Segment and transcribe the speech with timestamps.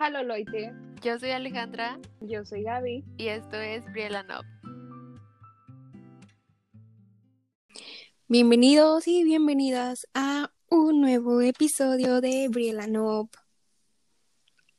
[0.00, 0.72] Halo Loite,
[1.02, 3.02] Yo soy Alejandra yo soy Gaby.
[3.16, 4.44] y esto es Briella Nob.
[8.28, 13.28] Bienvenidos y bienvenidas a un nuevo episodio de Briella Nob.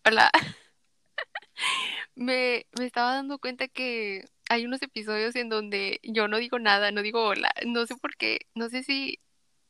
[0.06, 0.32] Hola.
[2.16, 6.92] me, me estaba dando cuenta que hay unos episodios en donde yo no digo nada,
[6.92, 7.52] no digo hola.
[7.66, 9.20] No sé por qué, no sé si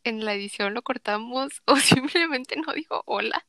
[0.03, 3.47] en la edición lo cortamos o simplemente no digo hola.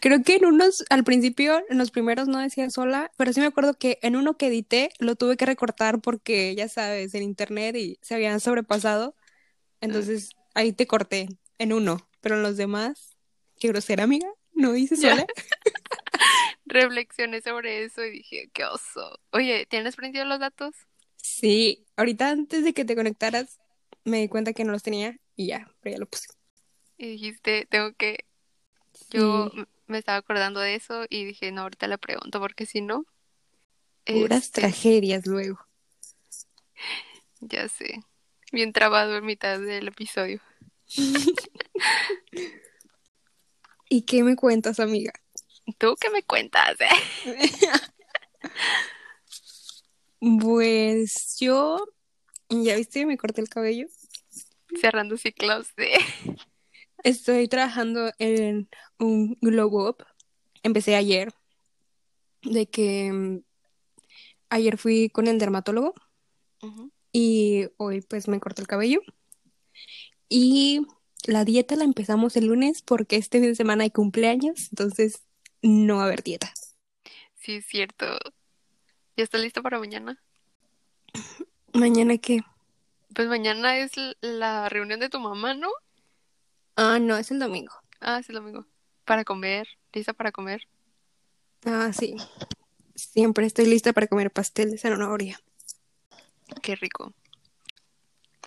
[0.00, 3.46] Creo que en unos, al principio, en los primeros no decía sola, pero sí me
[3.46, 7.76] acuerdo que en uno que edité lo tuve que recortar porque, ya sabes, el internet
[7.76, 9.14] y se habían sobrepasado.
[9.80, 13.16] Entonces ahí te corté en uno, pero en los demás,
[13.58, 15.02] qué grosera amiga, no dices Ya.
[15.02, 15.26] sola.
[16.66, 19.18] Reflexioné sobre eso y dije, qué oso.
[19.32, 20.74] Oye, ¿tienes prendido los datos?
[21.16, 23.60] Sí, ahorita antes de que te conectaras
[24.04, 26.28] me di cuenta que no los tenía y ya, pero ya lo puse.
[26.96, 28.24] Y dijiste, tengo que...
[29.10, 32.80] Yo Sí, me estaba acordando de eso y dije, no, ahorita le pregunto porque si
[32.80, 33.04] no,
[34.04, 35.58] puras este, tragedias luego.
[37.40, 38.02] ya sé,
[38.52, 40.40] bien trabado en mitad del episodio.
[43.90, 45.12] ¿Y qué me cuentas, amiga?
[45.78, 46.76] ¿Tú qué me cuentas?
[46.80, 46.88] eh?
[50.20, 51.78] Pues yo,
[52.48, 53.86] ya viste, me corté el cabello.
[54.80, 55.92] Cerrando ciclos de...
[57.04, 58.68] Estoy trabajando en
[58.98, 60.04] un glow up.
[60.62, 61.32] Empecé ayer,
[62.42, 63.42] de que mm,
[64.50, 65.94] ayer fui con el dermatólogo
[67.12, 69.00] y hoy pues me corté el cabello.
[70.28, 70.80] Y
[71.24, 75.22] la dieta la empezamos el lunes porque este fin de semana hay cumpleaños, entonces
[75.62, 76.52] no va a haber dieta.
[77.36, 78.06] Sí, es cierto.
[79.16, 80.20] ¿Ya estás listo para mañana?
[81.72, 82.40] ¿Mañana qué?
[83.14, 85.68] Pues mañana es la reunión de tu mamá, ¿no?
[86.80, 87.72] Ah, no, es el domingo.
[88.00, 88.64] Ah, es el domingo.
[89.04, 90.68] Para comer, lista para comer.
[91.64, 92.14] Ah, sí.
[92.94, 95.40] Siempre estoy lista para comer pastel de zanahoria.
[96.62, 97.12] Qué rico.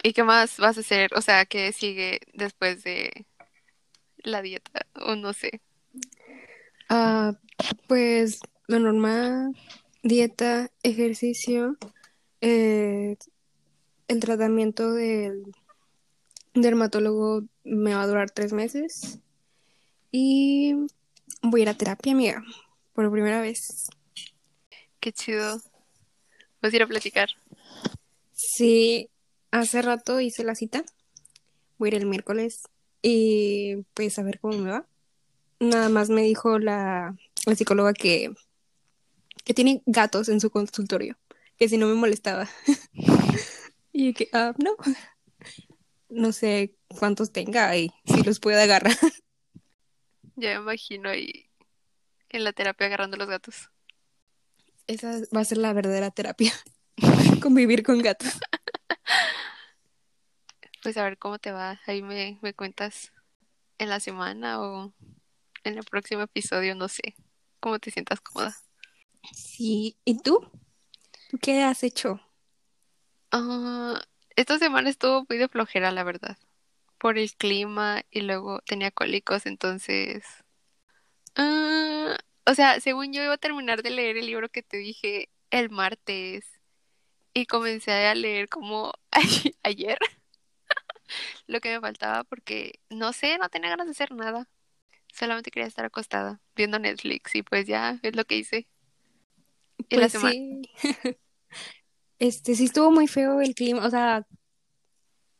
[0.01, 1.13] ¿Y qué más vas a hacer?
[1.13, 3.25] O sea, ¿qué sigue después de
[4.19, 4.87] la dieta?
[4.95, 5.59] O no sé.
[6.87, 7.33] Ah,
[7.87, 9.57] pues lo normal,
[10.03, 11.77] dieta, ejercicio,
[12.39, 13.17] eh,
[14.07, 15.43] el tratamiento del
[16.53, 19.19] dermatólogo me va a durar tres meses
[20.11, 20.75] y
[21.41, 22.43] voy a ir a terapia, amiga,
[22.93, 23.89] por primera vez.
[24.99, 25.61] Qué chido.
[26.61, 27.29] Vas a ir a platicar.
[28.33, 29.09] Sí,
[29.51, 30.83] hace rato hice la cita,
[31.77, 32.63] voy a ir el miércoles
[33.01, 34.85] y pues a ver cómo me va.
[35.59, 38.33] Nada más me dijo la, la psicóloga que,
[39.43, 41.17] que tiene gatos en su consultorio,
[41.57, 42.49] que si no me molestaba.
[43.93, 44.71] Y que, ah, no,
[46.11, 48.95] no sé cuántos tenga y si los puede agarrar.
[50.37, 51.49] Ya me imagino ahí
[52.29, 53.69] en la terapia agarrando los gatos.
[54.87, 56.51] Esa va a ser la verdadera terapia,
[57.43, 58.39] convivir con gatos.
[60.81, 61.79] Pues a ver cómo te va.
[61.85, 63.11] Ahí me, me cuentas
[63.77, 64.93] en la semana o
[65.63, 67.15] en el próximo episodio, no sé.
[67.59, 68.57] Cómo te sientas cómoda.
[69.33, 70.49] Sí, ¿y tú?
[71.29, 72.19] ¿Tú qué has hecho?
[73.31, 74.01] Ah,
[74.35, 76.37] esta semana estuvo muy de flojera, la verdad.
[76.99, 80.23] Por el clima y luego tenía cólicos, entonces...
[81.35, 85.29] ah, o sea, según yo iba a terminar de leer el libro que te dije
[85.51, 86.45] el martes
[87.33, 88.93] y comencé a leer como
[89.63, 89.99] ayer
[91.47, 94.49] lo que me faltaba porque no sé, no tenía ganas de hacer nada.
[95.13, 98.69] Solamente quería estar acostada viendo Netflix y pues ya es lo que hice.
[99.89, 100.35] Y la Pues semana...
[100.41, 100.69] sí,
[102.21, 104.27] este sí estuvo muy feo el clima, o sea,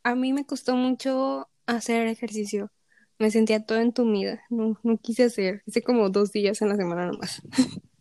[0.02, 2.72] a mí me costó mucho hacer ejercicio.
[3.20, 7.06] Me sentía toda entumida, no, no quise hacer, hice como dos días en la semana
[7.06, 7.42] nomás.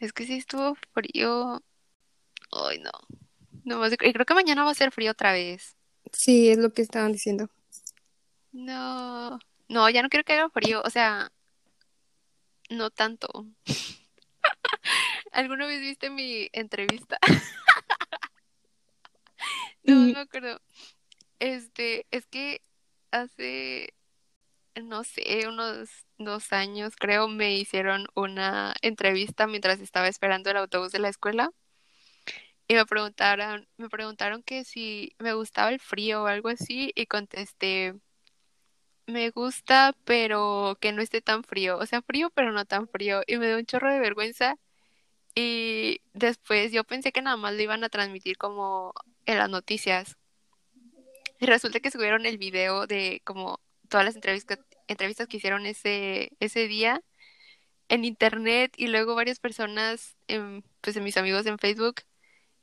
[0.00, 1.60] Es que sí estuvo frío.
[2.52, 2.92] Ay, no.
[3.64, 5.76] No y creo que mañana va a ser frío otra vez.
[6.12, 7.50] Sí, es lo que estaban diciendo.
[8.52, 9.40] No.
[9.68, 10.82] No, ya no quiero que haga frío.
[10.84, 11.32] O sea,
[12.70, 13.28] no tanto.
[15.32, 17.18] ¿Alguna vez viste mi entrevista?
[19.88, 20.60] No, no Mm, me acuerdo.
[21.40, 22.62] Este, es que
[23.12, 23.94] hace,
[24.76, 30.92] no sé, unos dos años, creo, me hicieron una entrevista mientras estaba esperando el autobús
[30.92, 31.50] de la escuela.
[32.68, 37.06] Y me preguntaron, me preguntaron que si me gustaba el frío o algo así, y
[37.06, 37.94] contesté,
[39.06, 41.78] me gusta, pero que no esté tan frío.
[41.78, 43.22] O sea, frío, pero no tan frío.
[43.26, 44.56] Y me dio un chorro de vergüenza.
[45.34, 48.94] Y después yo pensé que nada más lo iban a transmitir como
[49.28, 50.16] en las noticias.
[51.38, 54.58] Y resulta que subieron el video de como todas las entrevistas,
[54.88, 57.02] entrevistas que hicieron ese, ese día.
[57.88, 62.02] en internet y luego varias personas, en, pues en mis amigos en Facebook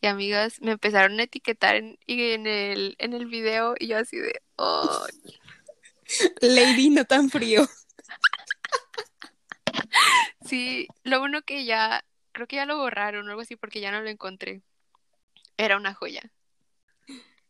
[0.01, 3.97] y amigas me empezaron a etiquetar en, y en el en el video y yo
[3.97, 5.07] así de, oh,
[6.41, 7.67] Lady, no tan frío.
[10.45, 12.03] sí, lo bueno que ya
[12.33, 14.61] creo que ya lo borraron o algo así porque ya no lo encontré.
[15.57, 16.21] Era una joya.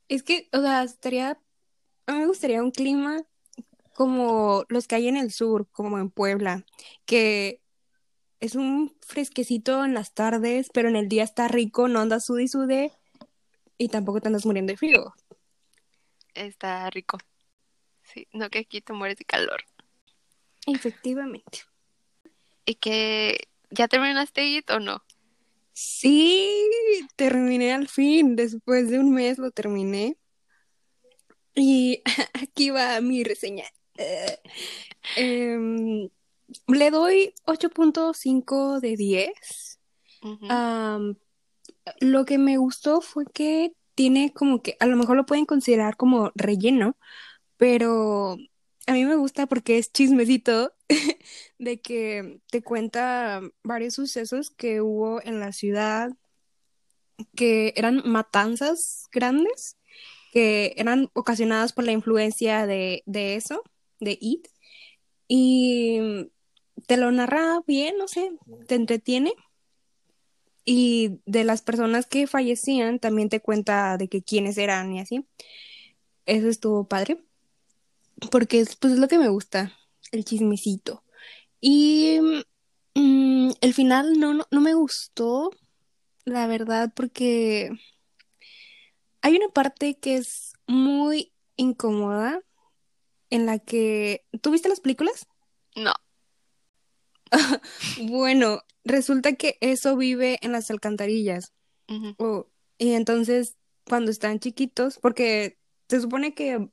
[0.07, 1.40] Es que, o sea, estaría,
[2.07, 3.24] a mí me gustaría un clima
[3.94, 6.66] como los que hay en el sur, como en Puebla,
[7.06, 7.62] que
[8.40, 12.44] es un fresquecito en las tardes, pero en el día está rico, no andas sude
[12.44, 12.92] y sude
[13.78, 15.13] y tampoco te andas muriendo de frío.
[16.34, 17.18] Está rico.
[18.04, 19.63] Sí, no que aquí te mueres de calor.
[20.68, 21.63] Efectivamente.
[22.66, 25.04] ¿Y que ya terminaste IT o no?
[25.77, 26.69] Sí,
[27.18, 30.18] terminé al fin, después de un mes lo terminé.
[31.54, 32.01] Y
[32.33, 33.66] aquí va mi reseña.
[33.98, 34.39] Eh,
[35.18, 36.10] em,
[36.68, 39.80] le doy 8.5 de 10.
[40.24, 40.45] Ujú.
[40.48, 41.18] Am,
[42.00, 45.98] lo que me gustó fue que tiene como que, a lo mejor lo pueden considerar
[45.98, 46.98] como relleno,
[47.57, 48.38] pero
[48.88, 50.74] a mí me gusta porque es chismecito
[51.60, 56.12] de que te cuenta varios sucesos que hubo en la ciudad,
[57.36, 59.78] que eran matanzas grandes,
[60.32, 63.64] que eran ocasionadas por la influencia de, de eso,
[64.00, 64.48] de It,
[65.28, 66.30] y
[66.88, 68.32] te lo narra bien, no sé,
[68.68, 69.34] te entretiene.
[70.68, 75.26] Y de las personas que fallecían, también te cuenta de que quiénes eran y así.
[76.26, 77.24] Eso estuvo padre.
[78.31, 79.73] Porque es, pues, es lo que me gusta,
[80.12, 81.03] el chismecito.
[81.59, 82.19] Y
[82.95, 85.51] mm, el final no, no, no me gustó,
[86.25, 87.71] la verdad, porque
[89.21, 92.41] hay una parte que es muy incómoda
[93.29, 94.25] en la que...
[94.41, 95.27] ¿Tú viste las películas?
[95.75, 95.94] No.
[98.07, 101.53] Bueno, resulta que eso vive en las alcantarillas.
[102.17, 102.47] Oh,
[102.77, 103.57] y entonces,
[103.88, 105.57] cuando están chiquitos, porque
[105.89, 106.69] se supone que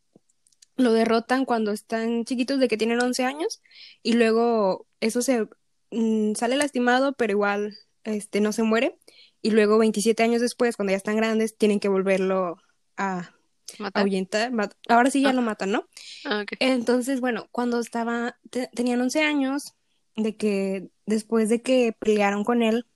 [0.76, 3.60] lo derrotan cuando están chiquitos de que tienen 11 años
[4.02, 5.46] y luego eso se
[5.90, 8.98] mm, sale lastimado, pero igual este no se muere
[9.42, 12.56] y luego 27 años después, cuando ya están grandes, tienen que volverlo
[12.96, 13.34] a
[13.78, 14.02] ¿Matar?
[14.02, 14.52] ahuyentar.
[14.88, 15.32] Ahora sí ya Ah.
[15.32, 15.88] lo matan, ¿no?
[16.24, 16.44] Ah.
[16.60, 19.74] Entonces, bueno, cuando estaba, te- tenían 11 años,
[20.14, 22.86] de que después de que pelearon con él,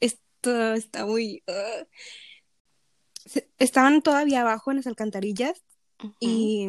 [0.00, 1.42] esto está muy...
[1.48, 1.84] ah,
[3.58, 5.62] estaban todavía abajo en las alcantarillas
[6.20, 6.66] Y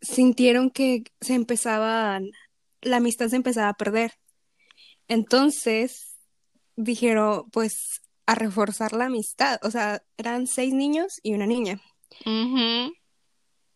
[0.00, 2.30] sintieron que se empezaban,
[2.82, 4.12] la amistad se empezaba a perder.
[5.08, 6.16] Entonces
[6.76, 9.60] dijeron, pues, a reforzar la amistad.
[9.62, 11.80] O sea, eran seis niños y una niña.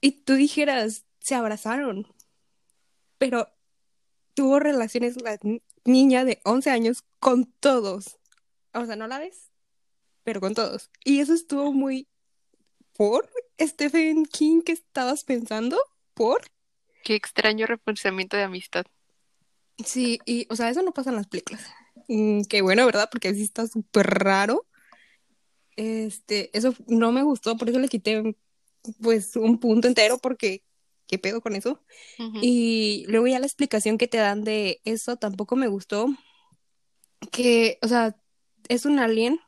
[0.00, 2.06] Y tú dijeras, se abrazaron,
[3.18, 3.48] pero
[4.34, 8.18] tuvo relaciones la ni- niña de 11 años con todos.
[8.72, 9.50] O sea, no la ves,
[10.22, 10.90] pero con todos.
[11.04, 12.06] Y eso estuvo muy...
[12.98, 13.30] ¿Por?
[13.60, 15.78] Stephen King, ¿qué estabas pensando?
[16.14, 16.42] ¿Por?
[17.04, 18.86] Qué extraño reforzamiento de amistad.
[19.84, 21.64] Sí, y, o sea, eso no pasa en las películas.
[22.08, 23.08] Mm, qué bueno, ¿verdad?
[23.08, 24.66] Porque sí está súper raro.
[25.76, 28.36] Este, eso no me gustó, por eso le quité,
[29.00, 30.64] pues, un punto entero, porque,
[31.06, 31.80] ¿qué pedo con eso?
[32.42, 36.08] Y luego ya la explicación que te dan de eso tampoco me gustó.
[37.30, 38.16] Que, o sea,
[38.68, 39.38] es un alien,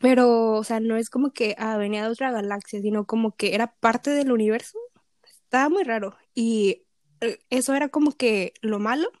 [0.00, 3.74] pero, o sea, no es como que venía de otra galaxia, sino como que era
[3.80, 4.78] parte del universo.
[5.22, 6.16] Estaba muy raro.
[6.34, 6.86] Y
[7.20, 9.12] eh, eso era como que lo malo,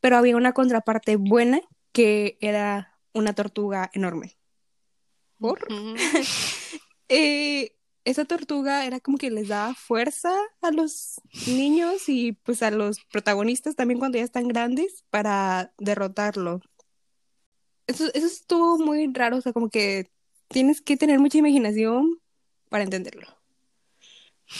[0.00, 1.60] pero había una contraparte buena
[1.92, 4.36] que era una tortuga enorme.
[5.38, 5.66] ¿Por?
[7.08, 12.72] Eh, esa tortuga era como que les daba fuerza a los niños y pues a
[12.72, 16.62] los protagonistas también cuando ya están grandes para derrotarlo.
[17.86, 20.10] Eso, eso estuvo muy raro, o sea, como que
[20.48, 22.20] tienes que tener mucha imaginación
[22.68, 23.26] para entenderlo.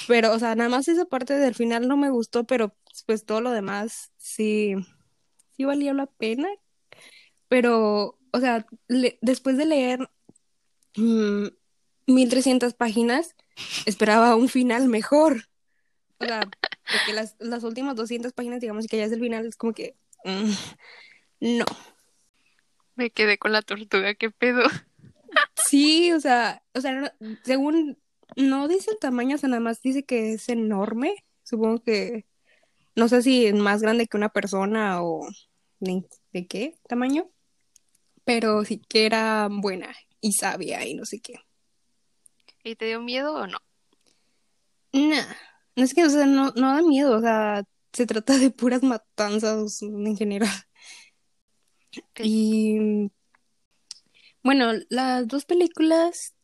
[0.08, 2.74] Pero, o sea, nada más esa parte del final no me gustó, pero
[3.06, 4.74] pues todo lo demás sí,
[5.56, 6.48] sí valía la pena.
[7.48, 10.10] Pero, o sea, le- después de leer
[10.96, 11.46] mm,
[12.06, 13.36] 1300 páginas,
[13.86, 15.48] esperaba un final mejor.
[16.18, 16.40] O sea,
[16.90, 19.96] porque las, las últimas 200 páginas, digamos que ya es el final, es como que...
[20.24, 20.50] mm,
[21.58, 21.64] no.
[22.96, 24.62] Me quedé con la tortuga, qué pedo.
[25.54, 27.10] Sí, o sea, o sea, no-
[27.44, 27.98] según
[28.36, 31.14] no dice el tamaño, o sea, nada más dice que es enorme.
[31.42, 32.26] Supongo que
[32.94, 35.26] no sé si es más grande que una persona o
[35.80, 37.30] de, de qué tamaño,
[38.24, 41.34] pero sí que era buena y sabia y no sé qué.
[42.64, 43.58] ¿Y te dio miedo o no?
[44.92, 45.26] Nah,
[45.76, 47.62] no es que, o sea, no, no da miedo, o sea,
[47.92, 50.50] se trata de puras matanzas en general.
[52.18, 53.10] Y
[54.42, 56.34] bueno, las dos películas,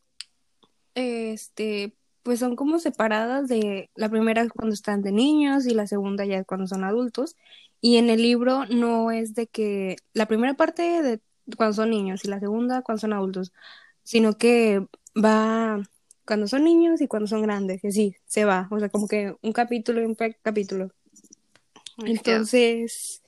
[0.93, 6.25] este, pues son como separadas de la primera cuando están de niños y la segunda
[6.25, 7.35] ya cuando son adultos.
[7.81, 11.21] Y en el libro no es de que la primera parte de
[11.57, 13.53] cuando son niños y la segunda cuando son adultos,
[14.03, 15.81] sino que va
[16.25, 19.35] cuando son niños y cuando son grandes, y así, se va, o sea, como que
[19.41, 20.91] un capítulo y un capítulo.
[22.05, 23.22] Entonces...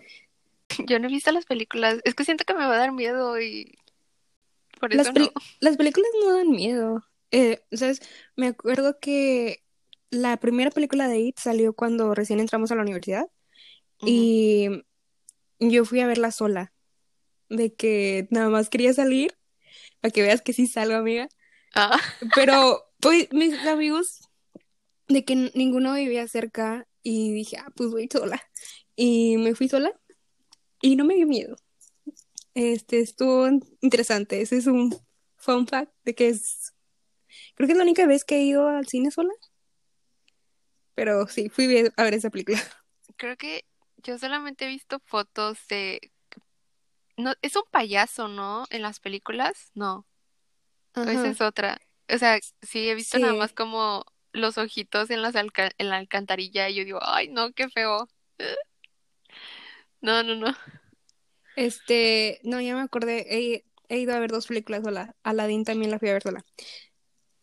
[0.87, 3.39] Yo no he visto las películas, es que siento que me va a dar miedo
[3.39, 3.77] y...
[4.79, 5.29] Por eso las,
[5.61, 7.03] las películas no dan miedo.
[7.31, 8.01] Eh, ¿Sabes?
[8.35, 9.63] Me acuerdo que
[10.09, 13.27] la primera película de It salió cuando recién entramos a la universidad
[14.01, 14.69] y
[15.59, 16.73] yo fui a verla sola,
[17.49, 19.37] de que nada más quería salir,
[20.01, 21.27] para que veas que sí salgo, amiga.
[21.73, 21.99] Ah.
[22.35, 24.29] Pero pues mis amigos,
[25.07, 28.41] de que ninguno vivía cerca y dije, ah, pues voy sola.
[28.95, 29.91] Y me fui sola
[30.85, 31.57] y no me dio miedo.
[32.53, 33.47] Este estuvo
[33.81, 34.39] interesante.
[34.41, 34.95] Ese es un
[35.35, 36.75] fun fact de que es.
[37.55, 39.33] Creo que es la única vez que he ido al cine sola.
[40.93, 42.59] Pero sí, fui a ver esa película.
[43.17, 43.65] Creo que
[43.97, 46.11] yo solamente he visto fotos de.
[47.17, 48.65] No, es un payaso, ¿no?
[48.69, 50.05] En las películas, no.
[50.93, 51.81] Esa es otra.
[52.13, 56.69] O sea, sí, he visto nada más como los ojitos en, las en la alcantarilla
[56.69, 58.07] y yo digo, ay, no, qué feo.
[60.01, 60.55] No, no, no.
[61.55, 65.15] Este, no, ya me acordé, he, ido a ver dos películas sola.
[65.23, 66.45] Aladdin también la fui a ver sola.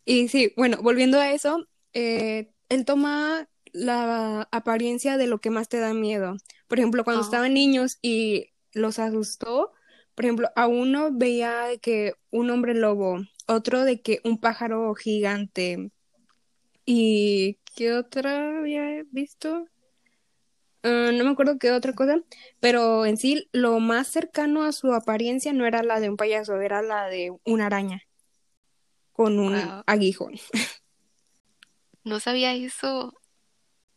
[0.04, 5.68] Y sí, bueno, volviendo a eso, eh, él toma la apariencia de lo que más
[5.68, 6.36] te da miedo.
[6.68, 7.24] Por ejemplo, cuando ah.
[7.24, 9.72] estaban niños y los asustó,
[10.14, 15.90] por ejemplo, a uno veía que un hombre lobo, otro de que un pájaro gigante.
[16.84, 19.66] ¿Y qué otra había visto?
[20.82, 22.20] Ah, no me acuerdo qué otra cosa,
[22.60, 26.60] pero en sí lo más cercano a su apariencia no era la de un payaso,
[26.60, 28.02] era la de una araña
[29.12, 29.54] con un
[29.86, 30.34] aguijón.
[32.04, 33.14] No sabía eso.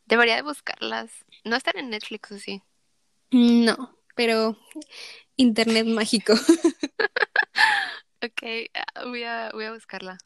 [0.05, 1.25] Debería de buscarlas.
[1.43, 2.61] No están en Netflix, ¿o sí?
[3.31, 4.57] No, pero
[5.35, 6.33] internet mágico.
[8.21, 8.41] Ok,
[8.73, 10.17] ah, voy a, voy a buscarla.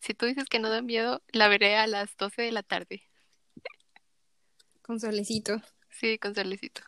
[0.00, 3.09] Si tú dices que no da miedo, la veré a las 12 de la tarde.
[4.90, 5.62] Con solecito.
[5.88, 6.82] Sí, con solecito.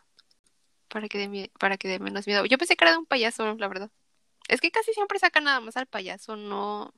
[0.89, 2.43] Para que dé, para que dé menos miedo.
[2.45, 3.91] Yo pensé que era de un payaso, la verdad.
[4.49, 6.93] Es que casi siempre sacan nada más al payaso, no.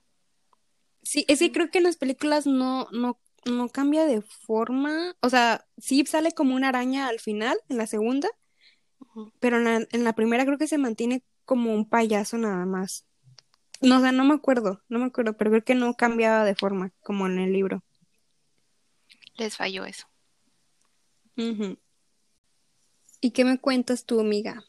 [1.04, 5.16] Sí, es que creo que en las películas no, no, no cambia de forma.
[5.20, 8.28] O sea, sí sale como una araña al final, en la segunda.
[9.40, 13.06] Pero en la, en la primera creo que se mantiene como un payaso nada más.
[13.80, 16.94] No, o no me acuerdo, no me acuerdo, pero creo que no cambiaba de forma
[17.04, 17.84] como en el libro.
[19.38, 20.08] Les falló eso.
[23.22, 24.63] ¿Y qué me cuentas tú, amiga?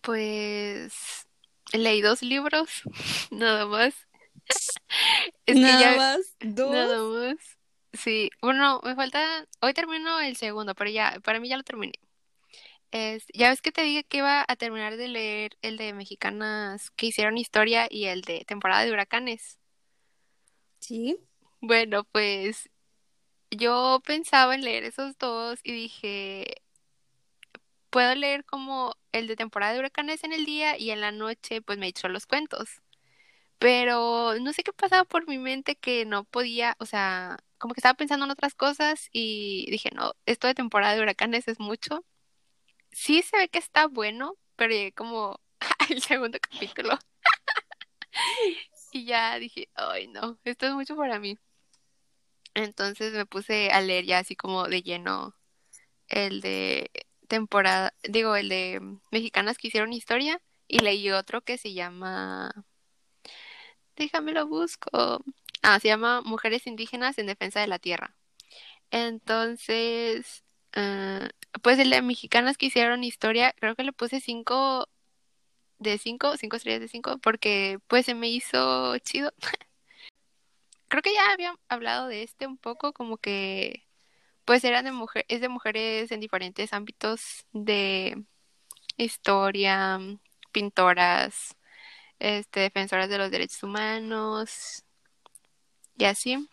[0.00, 1.26] Pues
[1.72, 2.82] leí dos libros,
[3.30, 3.94] nada más.
[5.46, 6.70] nada más, dos.
[6.70, 7.38] Nada más.
[7.92, 11.94] Sí, bueno, me falta, hoy termino el segundo, pero ya, para mí ya lo terminé
[13.34, 17.06] ya ves que te dije que iba a terminar de leer el de mexicanas que
[17.06, 19.58] hicieron historia y el de temporada de huracanes.
[20.78, 21.18] Sí.
[21.60, 22.70] Bueno, pues
[23.56, 26.62] yo pensaba en leer esos dos y dije,
[27.90, 31.62] puedo leer como el de temporada de huracanes en el día y en la noche
[31.62, 32.82] pues me echó los cuentos.
[33.58, 37.80] Pero no sé qué pasaba por mi mente que no podía, o sea, como que
[37.80, 42.04] estaba pensando en otras cosas y dije, no, esto de temporada de huracanes es mucho
[42.94, 45.40] sí se ve que está bueno, pero llegué como
[45.90, 46.98] al segundo capítulo.
[48.92, 51.38] y ya dije, ay no, esto es mucho para mí.
[52.54, 55.34] Entonces me puse a leer ya así como de lleno
[56.08, 56.90] el de
[57.28, 58.80] temporada, digo, el de
[59.10, 62.52] mexicanas que hicieron historia y leí otro que se llama,
[63.96, 65.24] déjame lo busco,
[65.62, 68.16] ah, se llama Mujeres Indígenas en Defensa de la Tierra.
[68.90, 70.44] Entonces,
[70.76, 71.28] uh,
[71.62, 74.88] pues el de mexicanas que hicieron historia, creo que le puse cinco
[75.78, 79.32] de cinco, cinco estrellas de cinco, porque pues se me hizo chido.
[80.94, 83.84] creo que ya había hablado de este un poco, como que
[84.44, 88.24] pues eran de mujer, es de mujeres en diferentes ámbitos de
[88.96, 89.98] historia,
[90.52, 91.56] pintoras,
[92.20, 94.84] este, defensoras de los derechos humanos
[95.98, 96.48] y así.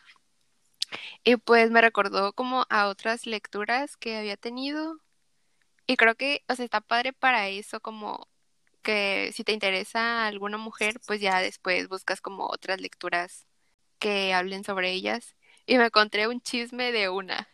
[1.23, 4.99] Y pues me recordó como a otras lecturas que había tenido.
[5.87, 8.27] Y creo que, o sea, está padre para eso, como
[8.83, 13.47] que si te interesa alguna mujer, pues ya después buscas como otras lecturas
[14.01, 15.35] que hablen sobre ellas.
[15.65, 17.47] Y me encontré un chisme de una.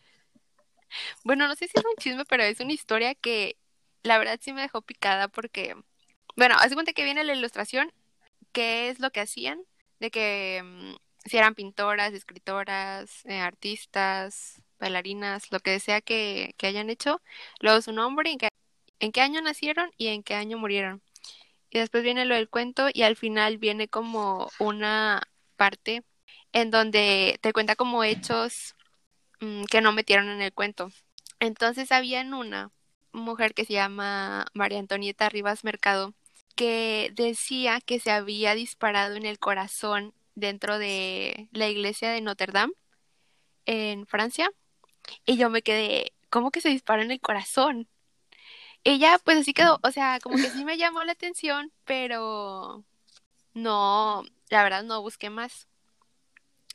[1.24, 3.56] Bueno, no sé si es un chisme, pero es una historia que
[4.02, 5.76] la verdad sí me dejó picada porque,
[6.36, 7.92] bueno, hace cuenta que viene la ilustración,
[8.52, 9.62] qué es lo que hacían,
[10.00, 10.96] de que mm,
[11.28, 17.20] si eran pintoras, escritoras, eh, artistas, bailarinas, lo que sea que, hayan hecho,
[17.60, 18.48] luego su nombre, en qué,
[19.00, 21.02] en qué año nacieron y en qué año murieron.
[21.70, 25.22] Y después viene lo del cuento y al final viene como una
[25.56, 26.04] parte
[26.52, 28.74] en donde te cuenta como hechos
[29.40, 30.90] mm, que no metieron en el cuento.
[31.40, 32.70] Entonces había en una
[33.12, 36.14] mujer que se llama María Antonieta Rivas Mercado
[36.56, 42.52] que decía que se había disparado en el corazón dentro de la iglesia de Notre
[42.52, 42.72] Dame
[43.66, 44.50] en Francia
[45.24, 47.88] y yo me quedé, ¿cómo que se disparó en el corazón?
[48.84, 52.84] Ella pues así quedó, o sea, como que sí me llamó la atención, pero
[53.54, 55.68] no, la verdad no busqué más.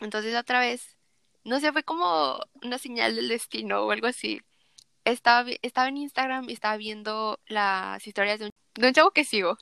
[0.04, 0.98] Entonces otra vez,
[1.44, 4.42] no sé, fue como una señal del destino o algo así.
[5.06, 9.26] Estaba, estaba en Instagram y estaba viendo las historias de un, de un chavo que
[9.26, 9.58] sigo.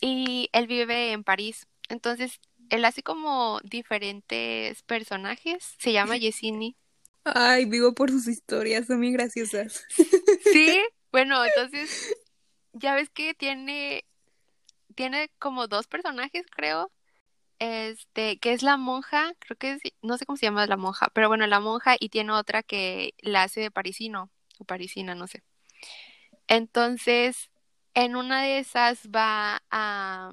[0.00, 1.66] Y él vive en París.
[1.88, 2.40] Entonces,
[2.70, 5.74] él hace como diferentes personajes.
[5.78, 6.76] Se llama Yesini.
[7.24, 9.84] Ay, vivo por sus historias, son muy graciosas.
[10.52, 10.76] Sí,
[11.12, 12.14] bueno, entonces,
[12.72, 14.04] ya ves que tiene,
[14.94, 16.90] tiene como dos personajes, creo.
[17.62, 21.28] Este, que es la monja, creo que no sé cómo se llama la monja, pero
[21.28, 25.44] bueno, la monja y tiene otra que la hace de parisino, o parisina, no sé.
[26.48, 27.50] Entonces,
[27.94, 30.32] en una de esas va a,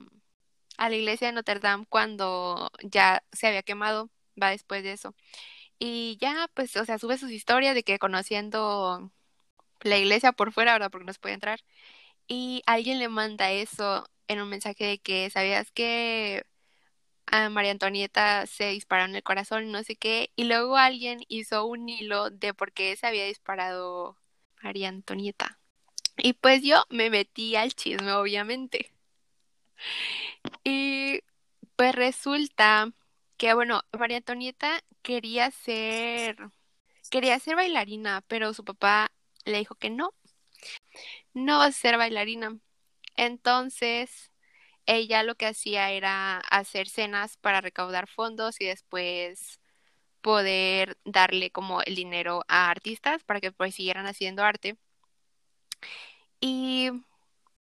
[0.77, 4.09] a la iglesia de Notre Dame cuando ya se había quemado,
[4.41, 5.13] va después de eso.
[5.79, 9.12] Y ya, pues, o sea, sube sus historias de que conociendo
[9.81, 10.91] la iglesia por fuera, ¿verdad?
[10.91, 11.62] Porque no se puede entrar.
[12.27, 16.45] Y alguien le manda eso en un mensaje de que, ¿sabías que
[17.31, 20.31] a María Antonieta se disparó en el corazón no sé qué?
[20.36, 24.17] Y luego alguien hizo un hilo de por qué se había disparado
[24.62, 25.59] María Antonieta.
[26.17, 28.91] Y pues yo me metí al chisme, obviamente.
[30.63, 31.21] Y
[31.75, 32.91] pues resulta
[33.38, 36.38] que, bueno, María Antonieta quería ser,
[37.10, 39.12] quería ser bailarina, pero su papá
[39.45, 40.13] le dijo que no,
[41.34, 42.58] no vas a ser bailarina.
[43.15, 44.29] Entonces,
[44.89, 49.60] ella lo que hacía era hacer cenas para recaudar fondos y después
[50.21, 54.78] poder darle como el dinero a artistas para que pues siguieran haciendo arte.
[56.41, 56.89] Y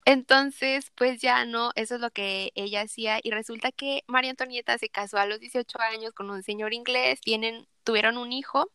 [0.06, 4.78] entonces, pues ya no, eso es lo que ella hacía y resulta que María Antonieta
[4.78, 8.72] se casó a los 18 años con un señor inglés, tienen, tuvieron un hijo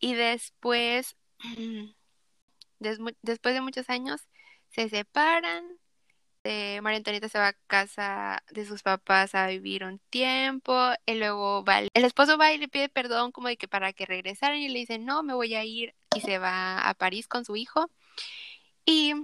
[0.00, 1.16] y después,
[2.78, 4.28] después de muchos años,
[4.70, 5.79] se separan.
[6.44, 10.74] Eh, María Antonieta se va a casa de sus papás a vivir un tiempo
[11.04, 14.06] y luego va, el esposo va y le pide perdón como de que para que
[14.06, 17.44] regresaran y le dice no, me voy a ir y se va a París con
[17.44, 17.90] su hijo
[18.86, 19.14] y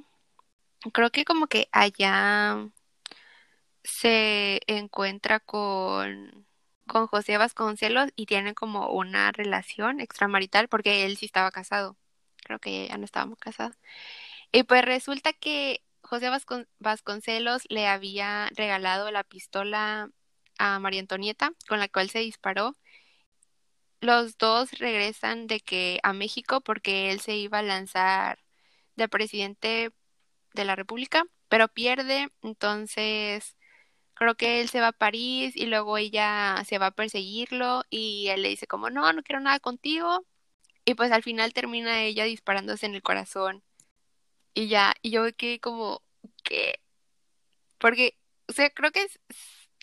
[0.93, 2.71] creo que como que allá
[3.85, 6.47] se encuentra con,
[6.87, 11.97] con José Vasconcelos y tienen como una relación extramarital porque él sí estaba casado.
[12.45, 13.77] Creo que ya no estábamos casados.
[14.53, 16.31] Y pues resulta que José
[16.79, 20.11] Vasconcelos le había regalado la pistola
[20.59, 22.77] a María Antonieta con la cual se disparó.
[24.01, 28.39] Los dos regresan de que a México porque él se iba a lanzar
[28.97, 29.93] de presidente
[30.55, 33.57] de la República, pero pierde, entonces
[34.15, 38.29] creo que él se va a París y luego ella se va a perseguirlo y
[38.29, 40.27] él le dice como no, no quiero nada contigo
[40.85, 43.65] y pues al final termina ella disparándose en el corazón
[44.57, 46.03] y ya, y yo que como
[46.43, 46.81] que
[47.79, 48.17] porque
[48.49, 49.21] o sea, creo que es,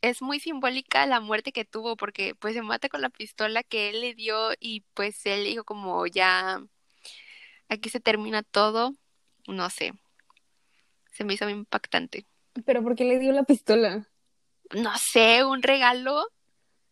[0.01, 3.89] es muy simbólica la muerte que tuvo porque pues se mata con la pistola que
[3.89, 6.61] él le dio y pues él dijo como ya
[7.69, 8.93] aquí se termina todo,
[9.47, 9.93] no sé
[11.13, 12.25] se me hizo muy impactante.
[12.65, 14.09] ¿Pero por qué le dio la pistola?
[14.73, 16.27] No sé, un regalo.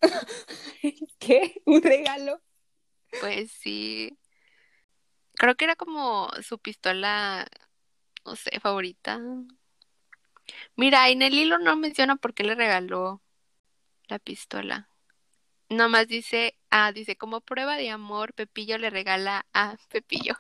[1.20, 1.62] ¿Qué?
[1.66, 2.42] ¿Un regalo?
[3.20, 4.18] Pues sí.
[5.34, 7.48] Creo que era como su pistola,
[8.26, 9.20] no sé, favorita.
[10.76, 13.22] Mira, en el hilo no menciona por qué le regaló
[14.08, 14.90] la pistola.
[15.70, 20.36] Nomás dice, ah, dice, como prueba de amor, Pepillo le regala a Pepillo.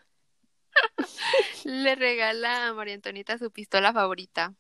[1.66, 4.54] le regala a María Antonita su pistola favorita,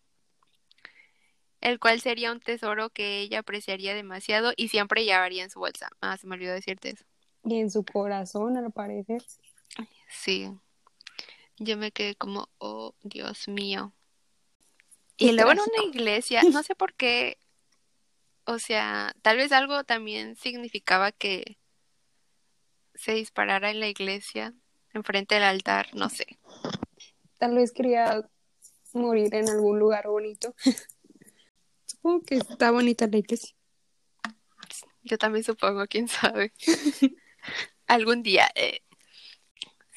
[1.61, 5.89] el cual sería un tesoro que ella apreciaría demasiado y siempre llevaría en su bolsa.
[6.01, 7.05] Ah, se me olvidó decirte eso.
[7.43, 9.23] Y en su corazón, al parecer.
[10.09, 10.51] Sí.
[11.63, 13.93] Yo me quedé como, oh, Dios mío.
[15.15, 17.37] Y luego en una iglesia, no sé por qué,
[18.45, 21.59] o sea, tal vez algo también significaba que
[22.95, 24.55] se disparara en la iglesia.
[24.93, 26.39] enfrente del altar, no sé.
[27.37, 28.27] Tal vez quería
[28.93, 30.55] morir en algún lugar bonito.
[31.85, 33.55] Supongo que está bonita la iglesia.
[35.03, 36.53] Yo también supongo, quién sabe.
[37.87, 38.49] Algún día.
[38.55, 38.81] Eh.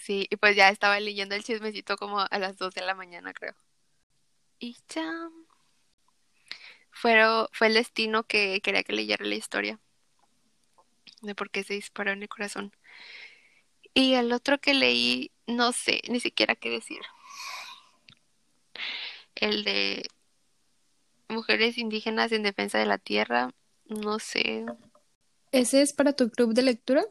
[0.05, 3.33] Sí, y pues ya estaba leyendo el chismecito como a las 2 de la mañana,
[3.33, 3.55] creo.
[4.59, 5.31] Y ya.
[6.91, 9.81] Fueron, fue el destino que quería que leyera la historia.
[11.23, 12.77] De por qué se disparó en el corazón.
[13.95, 17.01] Y el otro que leí, no sé ni siquiera qué decir.
[19.37, 20.07] El de
[21.31, 23.55] Mujeres Indígenas en Defensa de la Tierra,
[23.87, 24.67] no sé.
[25.51, 27.07] ¿Ese es para tu club de lectura?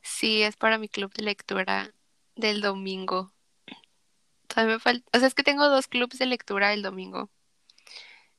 [0.00, 1.92] Sí, es para mi club de lectura
[2.36, 3.32] del domingo.
[4.48, 7.30] Todavía me o sea, es que tengo dos clubes de lectura el domingo.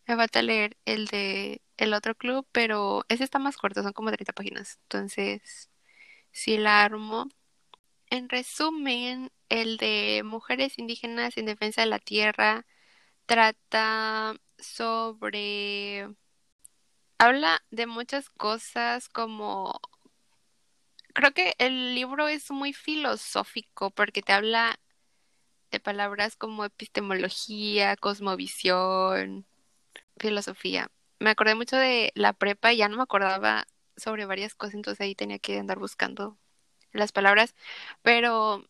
[0.08, 4.12] Me falta leer el de el otro club, pero ese está más corto, son como
[4.12, 4.80] 30 páginas.
[4.84, 5.70] Entonces,
[6.32, 7.30] si la armo.
[8.10, 12.66] En resumen, el de Mujeres Indígenas en Defensa de la Tierra
[13.26, 16.10] trata sobre...
[17.20, 19.80] Habla de muchas cosas como...
[21.18, 24.80] Creo que el libro es muy filosófico porque te habla
[25.72, 29.48] de palabras como epistemología, cosmovisión,
[30.20, 30.92] filosofía.
[31.18, 35.02] Me acordé mucho de la prepa y ya no me acordaba sobre varias cosas, entonces
[35.02, 36.38] ahí tenía que andar buscando
[36.92, 37.56] las palabras,
[38.04, 38.64] pero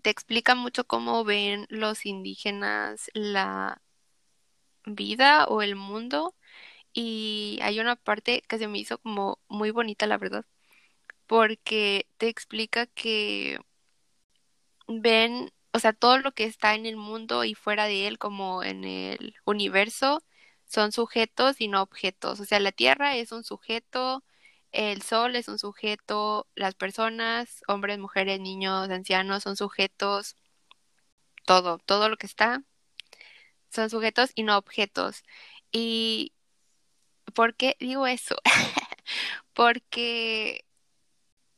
[0.00, 3.82] te explica mucho cómo ven los indígenas la
[4.86, 6.36] vida o el mundo
[6.92, 10.44] y hay una parte que se me hizo como muy bonita, la verdad,
[11.32, 13.58] porque te explica que
[14.86, 18.62] ven, o sea, todo lo que está en el mundo y fuera de él, como
[18.62, 20.22] en el universo,
[20.66, 22.38] son sujetos y no objetos.
[22.40, 24.22] O sea, la Tierra es un sujeto,
[24.72, 30.36] el Sol es un sujeto, las personas, hombres, mujeres, niños, ancianos, son sujetos,
[31.46, 32.62] todo, todo lo que está
[33.70, 35.24] son sujetos y no objetos.
[35.72, 36.34] ¿Y
[37.34, 38.36] por qué digo eso?
[39.54, 40.66] Porque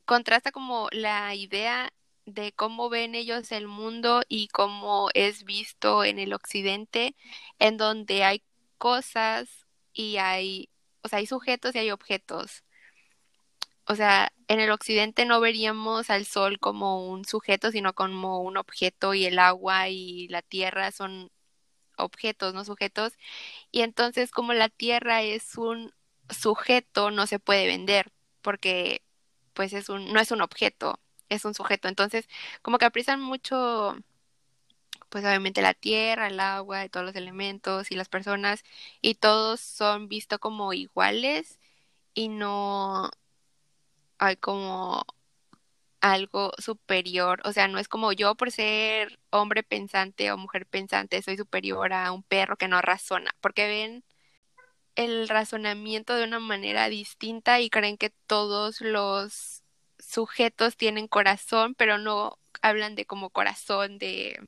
[0.04, 1.92] contrasta como la idea
[2.26, 7.16] de cómo ven ellos el mundo y cómo es visto en el occidente,
[7.58, 8.42] en donde hay
[8.78, 10.70] cosas y hay,
[11.02, 12.64] o sea, hay sujetos y hay objetos.
[13.86, 18.56] O sea, en el occidente no veríamos al sol como un sujeto, sino como un
[18.56, 21.30] objeto y el agua y la tierra son
[21.98, 23.14] objetos, no sujetos.
[23.70, 25.92] Y entonces como la tierra es un
[26.30, 28.12] sujeto, no se puede vender
[28.42, 29.02] porque
[29.54, 31.88] pues es un, no es un objeto, es un sujeto.
[31.88, 32.28] Entonces
[32.62, 33.96] como que aprecian mucho
[35.08, 38.64] pues obviamente la tierra, el agua y todos los elementos y las personas
[39.00, 41.60] y todos son vistos como iguales
[42.14, 43.10] y no
[44.18, 45.04] hay como
[46.00, 51.22] algo superior, o sea, no es como yo por ser hombre pensante o mujer pensante
[51.22, 54.04] soy superior a un perro que no razona, porque ven
[54.96, 59.62] el razonamiento de una manera distinta y creen que todos los
[59.98, 64.40] sujetos tienen corazón, pero no hablan de como corazón de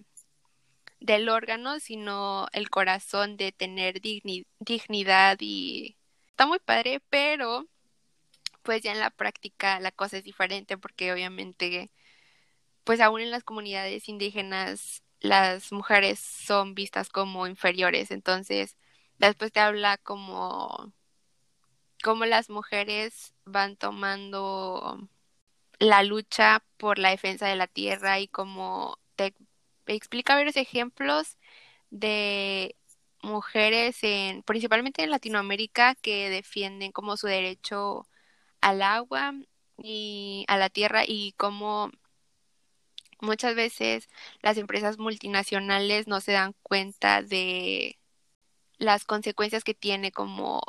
[1.00, 5.96] del órgano, sino el corazón de tener dignidad y
[6.28, 7.66] está muy padre, pero
[8.62, 11.90] pues ya en la práctica la cosa es diferente porque obviamente
[12.84, 18.76] pues aún en las comunidades indígenas las mujeres son vistas como inferiores, entonces
[19.18, 20.92] después te habla como
[22.02, 25.08] cómo las mujeres van tomando
[25.78, 29.34] la lucha por la defensa de la tierra y cómo te
[29.86, 31.36] explica varios ejemplos
[31.90, 32.76] de
[33.22, 38.06] mujeres en principalmente en Latinoamérica que defienden como su derecho
[38.60, 39.34] al agua
[39.78, 41.90] y a la tierra y cómo
[43.20, 44.08] muchas veces
[44.42, 47.98] las empresas multinacionales no se dan cuenta de
[48.78, 50.62] las consecuencias que tiene como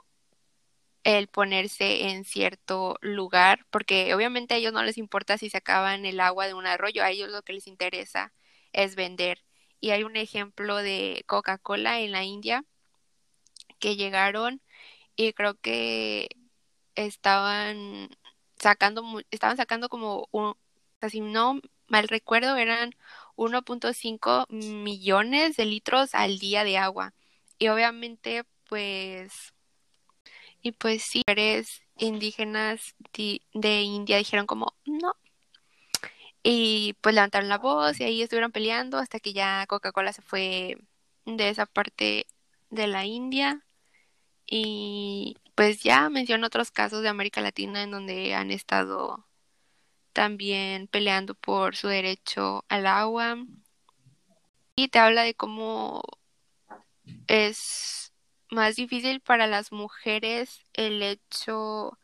[1.04, 6.06] el ponerse en cierto lugar, porque obviamente a ellos no les importa si se acaban
[6.06, 8.34] el agua de un arroyo, a ellos lo que les interesa
[8.74, 9.44] es vender.
[9.80, 12.66] Y hay un ejemplo de Coca-Cola en la India
[13.80, 14.62] que llegaron
[15.16, 16.30] y creo que
[16.96, 18.10] estaban
[18.60, 20.56] sacando, estaban sacando como un,
[21.10, 22.96] si no mal recuerdo, eran
[23.36, 27.14] 1.5 millones de litros al día de agua.
[27.60, 29.54] Y obviamente, pues,
[30.62, 32.96] y pues sí, mujeres indígenas
[33.54, 35.16] de India dijeron como, no.
[36.44, 40.78] Y pues levantaron la voz y ahí estuvieron peleando hasta que ya Coca-Cola se fue
[41.26, 42.28] de esa parte
[42.70, 43.66] de la India.
[44.46, 49.26] Y pues ya menciono otros casos de América Latina en donde han estado
[50.14, 53.38] también peleando por su derecho al agua.
[54.76, 56.02] Y te habla de cómo
[57.28, 58.14] es
[58.50, 61.98] más difícil para las mujeres el hecho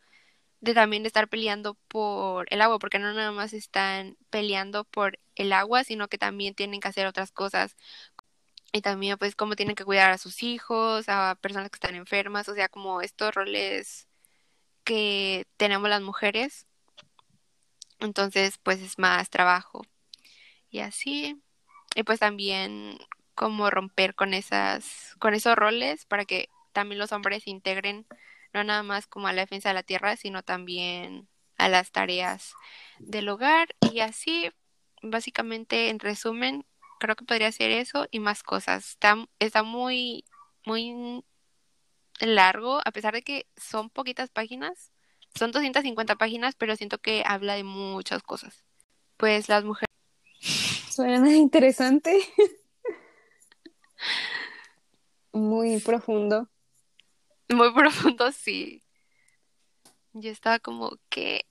[0.61, 5.51] de también estar peleando por el agua, porque no nada más están peleando por el
[5.51, 7.75] agua, sino que también tienen que hacer otras cosas.
[8.71, 12.47] Y también pues cómo tienen que cuidar a sus hijos, a personas que están enfermas,
[12.49, 14.07] o sea, como estos roles
[14.85, 16.65] que tenemos las mujeres.
[17.99, 19.81] Entonces, pues es más trabajo.
[20.69, 21.41] Y así,
[21.95, 22.97] y pues también
[23.35, 28.05] como romper con esas con esos roles para que también los hombres se integren
[28.53, 32.53] no nada más como a la defensa de la tierra, sino también a las tareas
[32.99, 34.51] del hogar y así
[35.01, 36.65] básicamente en resumen
[36.99, 38.89] creo que podría ser eso y más cosas.
[38.89, 40.23] Está, está muy
[40.65, 41.23] muy
[42.19, 44.91] largo, a pesar de que son poquitas páginas,
[45.35, 48.63] son 250 páginas, pero siento que habla de muchas cosas.
[49.17, 49.87] Pues las mujeres
[50.89, 52.19] Suena interesante.
[55.31, 56.49] Muy profundo.
[57.49, 58.83] Muy profundo, sí.
[60.13, 61.45] Yo estaba como, ¿qué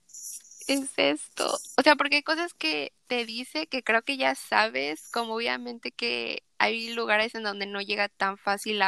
[0.69, 1.59] es esto?
[1.77, 5.91] O sea, porque hay cosas que te dice que creo que ya sabes, como obviamente
[5.91, 8.81] que hay lugares en donde no llega tan fácil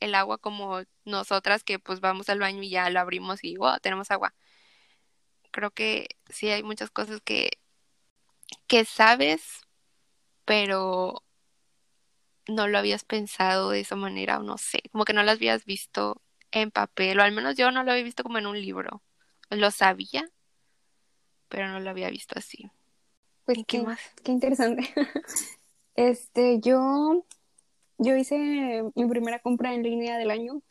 [0.00, 3.78] el agua como nosotras que pues vamos al baño y ya lo abrimos y wow,
[3.80, 4.34] tenemos agua.
[5.50, 7.50] Creo que sí hay muchas cosas que,
[8.66, 9.42] que sabes,
[10.44, 11.22] pero
[12.48, 15.64] no lo habías pensado de esa manera, o no sé, como que no lo habías
[15.64, 19.02] visto en papel, o al menos yo no lo había visto como en un libro.
[19.50, 20.28] Lo sabía,
[21.48, 22.70] pero no lo había visto así.
[23.44, 24.00] Pues qué, más?
[24.24, 24.88] Qué interesante.
[25.94, 27.26] Este, yo,
[27.98, 30.62] yo hice mi primera compra en línea del año,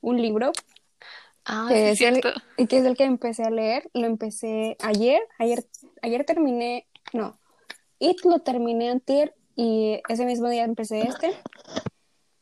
[0.00, 0.50] un libro.
[1.44, 2.32] Ah, que es cierto.
[2.56, 3.90] El, que es el que empecé a leer.
[3.92, 5.66] Lo empecé ayer, ayer,
[6.00, 7.38] ayer terminé, no,
[7.98, 11.32] y lo terminé antier y ese mismo día empecé este.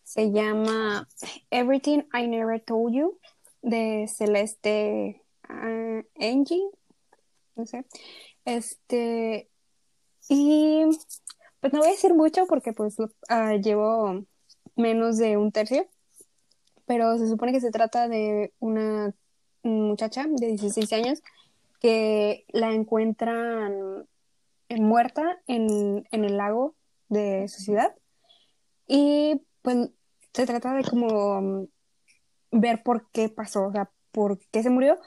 [0.04, 1.08] Se llama
[1.50, 3.18] Everything I Never Told You
[3.62, 6.68] de Celeste uh, Angie.
[7.56, 7.84] No sé.
[8.44, 9.48] Este.
[10.28, 10.84] Y
[11.60, 13.08] pues no voy a decir mucho porque pues uh,
[13.62, 14.24] llevo
[14.76, 15.86] menos de un tercio.
[16.86, 19.14] Pero se supone que se trata de una
[19.62, 21.22] muchacha de 16 años
[21.80, 24.06] que la encuentran
[24.70, 26.74] muerta en, en el lago
[27.12, 27.94] de su ciudad.
[28.86, 29.90] Y pues
[30.32, 31.68] se trata de como
[32.50, 34.98] ver por qué pasó, o sea, por qué se murió.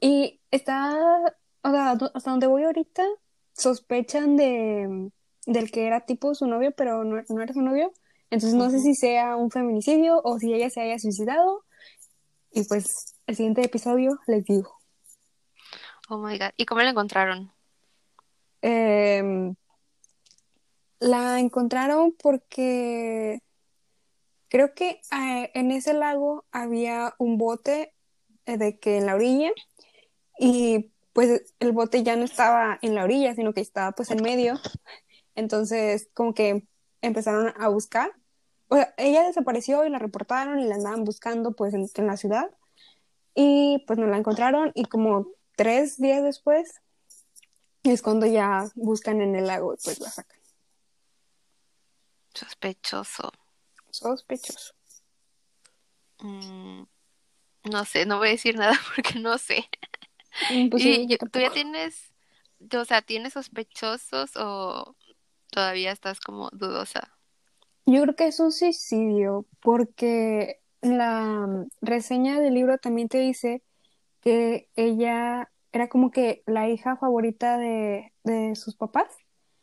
[0.00, 0.96] Y está,
[1.62, 3.04] o sea, hasta donde voy ahorita,
[3.52, 5.10] sospechan de
[5.46, 7.92] del que era tipo su novio, pero no, no era su novio.
[8.30, 11.64] Entonces no sé si sea un feminicidio o si ella se haya suicidado.
[12.50, 14.76] Y pues el siguiente episodio les digo.
[16.08, 16.50] Oh my god.
[16.56, 17.52] ¿Y cómo la encontraron?
[18.62, 19.54] Eh,
[20.98, 23.42] la encontraron porque
[24.48, 27.94] creo que eh, en ese lago había un bote
[28.46, 29.50] eh, de que en la orilla
[30.38, 34.22] y pues el bote ya no estaba en la orilla, sino que estaba pues en
[34.22, 34.60] medio.
[35.34, 36.66] Entonces como que
[37.02, 38.12] empezaron a buscar.
[38.68, 42.16] O sea, ella desapareció y la reportaron y la andaban buscando pues en, en la
[42.16, 42.50] ciudad.
[43.34, 46.80] Y pues no la encontraron y como tres días después
[47.82, 50.35] es cuando ya buscan en el lago y pues la sacan.
[52.36, 53.32] Sospechoso.
[53.90, 54.74] Sospechoso.
[56.20, 56.82] Mm,
[57.64, 59.68] no sé, no voy a decir nada porque no sé.
[60.52, 62.12] Mm, pues ¿Y tú ya tienes,
[62.72, 64.96] o sea, tienes sospechosos o
[65.50, 67.16] todavía estás como dudosa?
[67.86, 73.62] Yo creo que es un suicidio porque la reseña del libro también te dice
[74.20, 79.06] que ella era como que la hija favorita de, de sus papás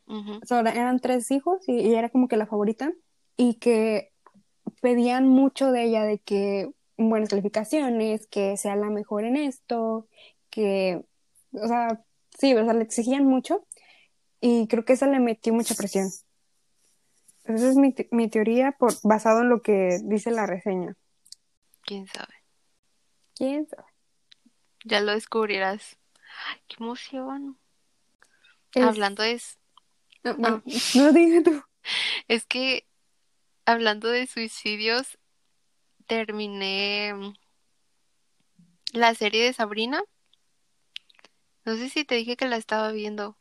[0.06, 2.92] eran tres hijos y, era como que la favorita
[3.36, 4.12] y que
[4.80, 10.06] pedían mucho de ella de que buenas calificaciones, que sea la mejor en esto,
[10.50, 11.04] que,
[11.52, 12.04] o sea,
[12.38, 13.66] sí, o sea, le exigían mucho
[14.40, 16.08] y creo que eso le metió mucha presión.
[17.44, 20.96] Esa es mi, mi teoría por, basado en lo que dice la reseña.
[21.82, 22.34] ¿Quién sabe?
[23.34, 23.88] ¿Quién sabe?
[24.84, 25.96] Ya lo descubrirás.
[26.68, 27.58] ¡Qué emoción!
[28.74, 29.40] Hablando de,
[30.24, 30.62] no, no,
[30.94, 31.62] no dime tú.
[32.28, 32.86] Es que
[33.66, 35.18] hablando de suicidios,
[36.06, 37.34] terminé mm,
[38.92, 40.02] la serie de Sabrina.
[41.64, 43.38] No sé si te dije que la estaba viendo.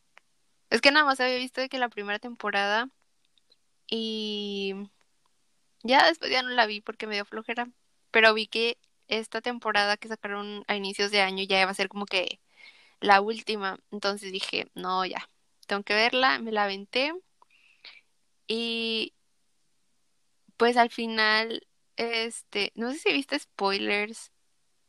[0.69, 2.89] Es que nada más había visto de que la primera temporada
[3.89, 4.73] y
[5.83, 7.69] ya después ya no la vi porque me dio flojera.
[8.11, 11.89] Pero vi que esta temporada que sacaron a inicios de año ya iba a ser
[11.89, 12.39] como que
[13.01, 13.79] la última.
[13.91, 15.29] Entonces dije, no, ya,
[15.73, 17.13] tengo que verla, me la aventé.
[18.47, 19.13] Y
[20.55, 24.31] pues al final, este, no sé si viste spoilers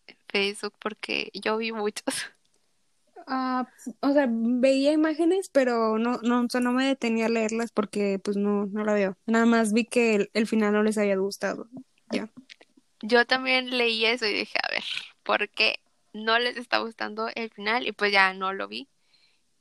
[0.07, 2.05] en Facebook porque yo vi muchos.
[3.27, 3.67] Ah,
[4.01, 8.19] o sea, veía imágenes, pero no, no, o sea, no me detenía a leerlas porque
[8.23, 9.17] pues no, no la veo.
[9.25, 11.67] Nada más vi que el, el final no les había gustado.
[12.11, 12.29] Ya.
[13.01, 14.85] Yo también leí eso y dije, a ver,
[15.23, 15.81] ¿por qué
[16.13, 17.87] no les está gustando el final?
[17.87, 18.91] Y pues ya no lo vi.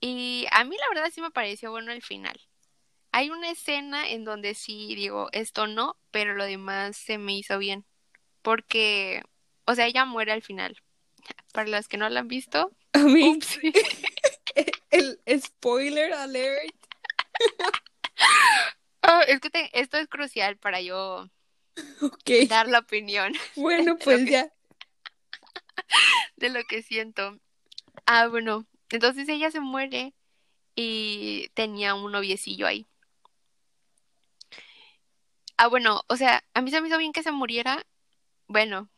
[0.06, 2.38] Y a mí la verdad sí me pareció bueno el final.
[3.14, 7.58] Hay una escena en donde sí digo, esto no, pero lo demás se me hizo
[7.58, 7.86] bien.
[8.42, 9.24] Porque,
[9.64, 10.76] o sea, ella muere al final.
[11.54, 13.40] Para los que no la han visto, A mí,
[14.92, 16.76] el spoiler alert.
[19.28, 21.30] Es que te- esto es crucial para yo
[22.50, 24.54] dar la opinión Bueno, de pues que- ya.
[26.38, 27.38] de lo que siento.
[28.06, 30.14] Ah, bueno, entonces ella se muere
[30.76, 32.88] y tenía un noviecillo ahí.
[35.58, 37.86] Ah, bueno, o sea, a mí se me hizo bien que se muriera.
[38.48, 38.90] Bueno,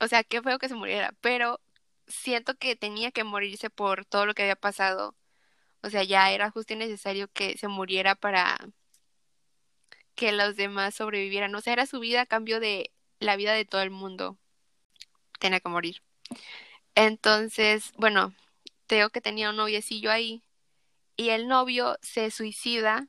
[0.00, 1.60] o sea, qué feo que se muriera, pero
[2.08, 5.16] siento que tenía que morirse por todo lo que había pasado.
[5.82, 8.58] O sea, ya era justo y necesario que se muriera para
[10.14, 11.54] que los demás sobrevivieran.
[11.54, 14.38] O sea, era su vida a cambio de la vida de todo el mundo.
[15.38, 16.02] Tenía que morir.
[16.94, 18.34] Entonces, bueno,
[18.86, 20.42] te digo que tenía un noviecillo ahí
[21.16, 23.08] y el novio se suicida.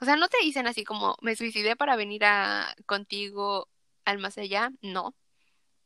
[0.00, 3.68] O sea, no te dicen así como me suicidé para venir a contigo
[4.04, 5.14] al más allá, no,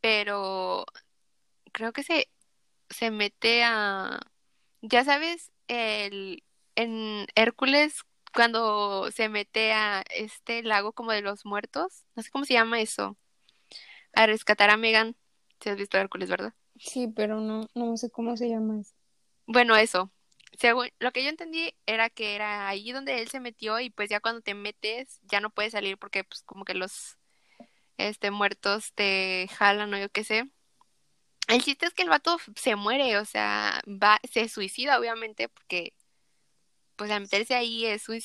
[0.01, 0.85] pero
[1.73, 2.29] creo que se
[2.90, 4.21] se mete a
[4.83, 6.42] ya sabes, el
[6.77, 8.03] en Hércules
[8.35, 12.81] cuando se mete a este lago como de los muertos, no sé cómo se llama
[12.81, 13.16] eso,
[14.14, 15.16] a rescatar a Megan.
[15.61, 16.55] Si has visto Hércules, ¿verdad?
[16.79, 18.94] Sí, pero no, no sé cómo se llama eso.
[19.48, 20.12] Bueno, eso.
[20.58, 24.11] Según lo que yo entendí era que era ahí donde él se metió y pues
[24.11, 27.16] ya cuando te metes ya no puedes salir porque pues como que los
[27.98, 30.50] este muertos te jalan o yo qué sé.
[31.48, 35.94] El chiste es que el vato se muere, o sea, va, se suicida obviamente porque
[36.96, 38.20] pues al meterse ahí es un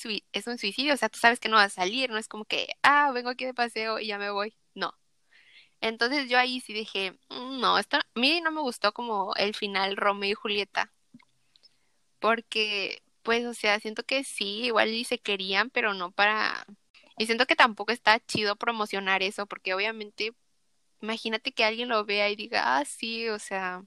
[0.58, 3.12] suicidio, o sea, tú sabes que no vas a salir, no es como que, ah,
[3.14, 4.56] vengo aquí de paseo y ya me voy.
[4.74, 4.94] No.
[5.82, 9.56] Entonces yo ahí sí dije, "Mm, no, esto a mí no me gustó como el
[9.56, 10.93] final Romeo y Julieta.
[12.24, 16.66] Porque, pues, o sea, siento que sí, igual y se querían, pero no para...
[17.20, 20.34] Y siento que tampoco está chido promocionar eso, porque obviamente,
[21.02, 23.84] imagínate que alguien lo vea y diga, ah, sí, o sea,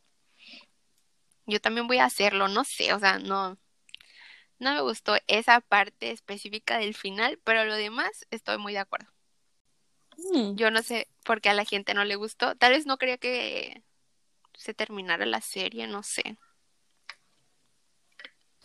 [1.47, 3.59] yo también voy a hacerlo, no sé, o sea, no,
[4.59, 9.09] no me gustó esa parte específica del final, pero lo demás estoy muy de acuerdo.
[10.19, 12.99] Mm, Yo no sé por qué a la gente no le gustó, tal vez no
[12.99, 13.83] quería que
[14.55, 16.39] se terminara la serie, no sé.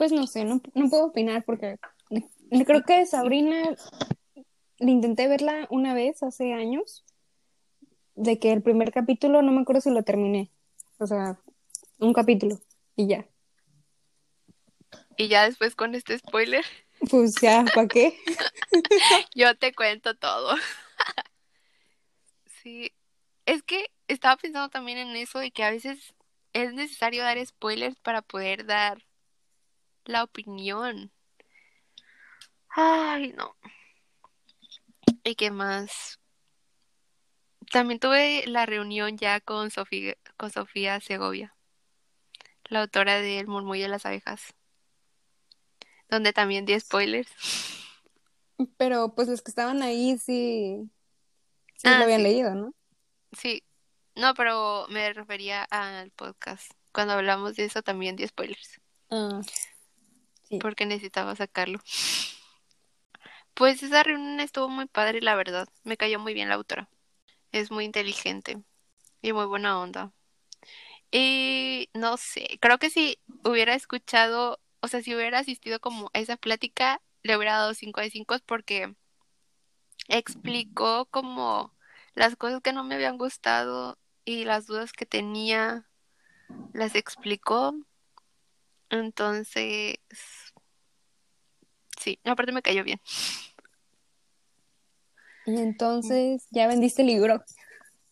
[0.02, 1.78] Pues no sé, no, no puedo opinar porque
[2.66, 3.76] creo que Sabrina
[4.80, 7.06] le intenté verla una vez hace años,
[8.16, 10.50] de que el primer capítulo no me acuerdo si lo terminé,
[10.98, 11.40] o sea,
[12.00, 12.60] un capítulo
[12.96, 13.28] y ya.
[15.18, 16.66] Y ya después con este spoiler,
[17.12, 18.18] Pues ya, ¿para qué?
[19.36, 20.56] yo te cuento todo.
[22.64, 22.92] Sí,
[23.46, 26.16] es que estaba pensando también en eso y que a veces
[26.54, 29.04] es necesario dar spoilers para poder dar
[30.06, 31.12] la opinión.
[32.70, 33.56] Ay, no.
[35.24, 36.20] ¿Y qué más?
[37.72, 41.56] También tuve la reunión ya con Sofía, con Sofía Segovia,
[42.66, 44.54] la autora de El murmullo de las abejas,
[46.10, 47.30] donde también di spoilers.
[48.78, 50.90] Pero pues los que estaban ahí sí,
[51.78, 52.24] sí Ah, lo habían sí.
[52.24, 52.74] leído, ¿no?
[53.38, 53.64] Sí,
[54.16, 56.72] no, pero me refería al podcast.
[56.92, 59.42] Cuando hablamos de eso también di spoilers, Ah,
[60.60, 61.80] porque necesitaba sacarlo.
[63.54, 65.68] Pues esa reunión estuvo muy padre, la verdad.
[65.84, 66.90] Me cayó muy bien la autora.
[67.52, 68.62] Es muy inteligente
[69.22, 70.12] y muy buena onda.
[71.12, 76.20] Y no sé, creo que si hubiera escuchado, o sea, si hubiera asistido como a
[76.20, 78.96] esa plática, le hubiera dado 5 de 5 porque
[80.08, 81.74] explicó como
[82.14, 85.90] las cosas que no me habían gustado y las dudas que tenía,
[86.74, 87.76] las explicó.
[88.92, 90.00] Entonces,
[91.98, 93.00] sí, aparte me cayó bien.
[95.46, 97.44] Y entonces ya vendiste el libro.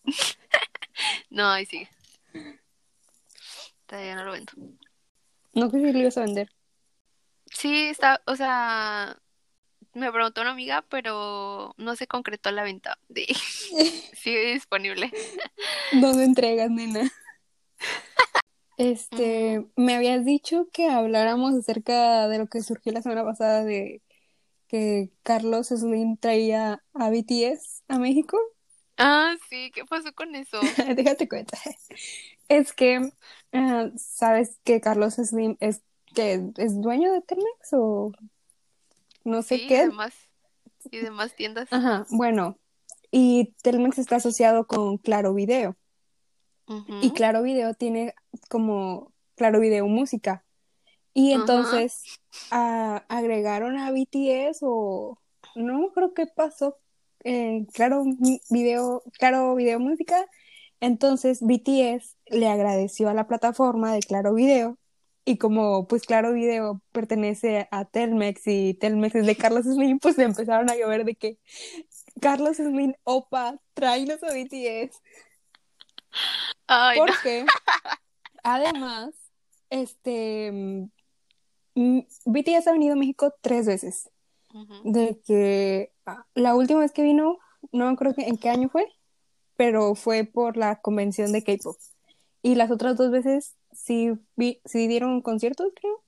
[1.30, 1.88] No, ahí sigue.
[3.86, 4.52] Todavía no lo vendo.
[5.54, 6.50] No sé si lo ibas a vender.
[7.46, 9.18] Sí, está, o sea,
[9.94, 13.26] me preguntó una amiga, pero no se concretó la venta de
[14.14, 15.12] sigue disponible.
[15.94, 17.10] ¿Dónde entregas, nena?
[18.80, 24.02] Este, me habías dicho que habláramos acerca de lo que surgió la semana pasada de
[24.68, 28.38] que Carlos Slim traía a BTS a México.
[28.98, 30.78] Ah, sí, ¿qué pasó con eso?
[30.96, 31.58] Déjate cuenta.
[32.50, 33.12] Es que,
[33.54, 35.84] ah, ¿sabes que Carlos Slim es
[36.16, 38.12] que es dueño de Telmex o
[39.24, 39.90] no sé Sí, y qué?
[39.90, 40.14] demás,
[40.92, 41.70] y demás tiendas.
[41.72, 42.60] Ajá, bueno,
[43.12, 45.78] y Telmex está asociado con Claro Video.
[47.02, 48.14] Y Claro Video tiene
[48.50, 50.44] como Claro Video Música.
[51.14, 52.04] Y entonces
[52.52, 55.20] a- agregaron a BTS o
[55.56, 56.78] no creo que pasó
[57.24, 58.04] en Claro
[58.50, 60.26] Video, Claro Video Música.
[60.80, 64.78] Entonces BTS le agradeció a la plataforma de Claro Video.
[65.26, 70.18] Y como pues Claro Video pertenece a Telmex y Telmex es de Carlos Slim, pues
[70.18, 71.38] le empezaron a llover de que
[72.22, 75.02] Carlos Slim, opa, tráenos a BTS.
[76.70, 77.06] Ay, no.
[77.08, 77.46] Porque
[78.44, 79.10] además,
[79.70, 80.52] este
[81.76, 84.10] mm, BTS ha venido a México tres veces.
[84.84, 87.38] De que ah, la última vez que vino,
[87.72, 88.86] no creo que en qué año fue,
[89.58, 91.78] pero fue por la convención de K-pop.
[92.42, 96.02] Y las otras dos veces sí, vi- sí dieron conciertos, creo,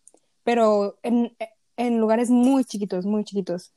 [0.44, 1.36] pero en,
[1.76, 3.74] en lugares muy chiquitos, muy chiquitos.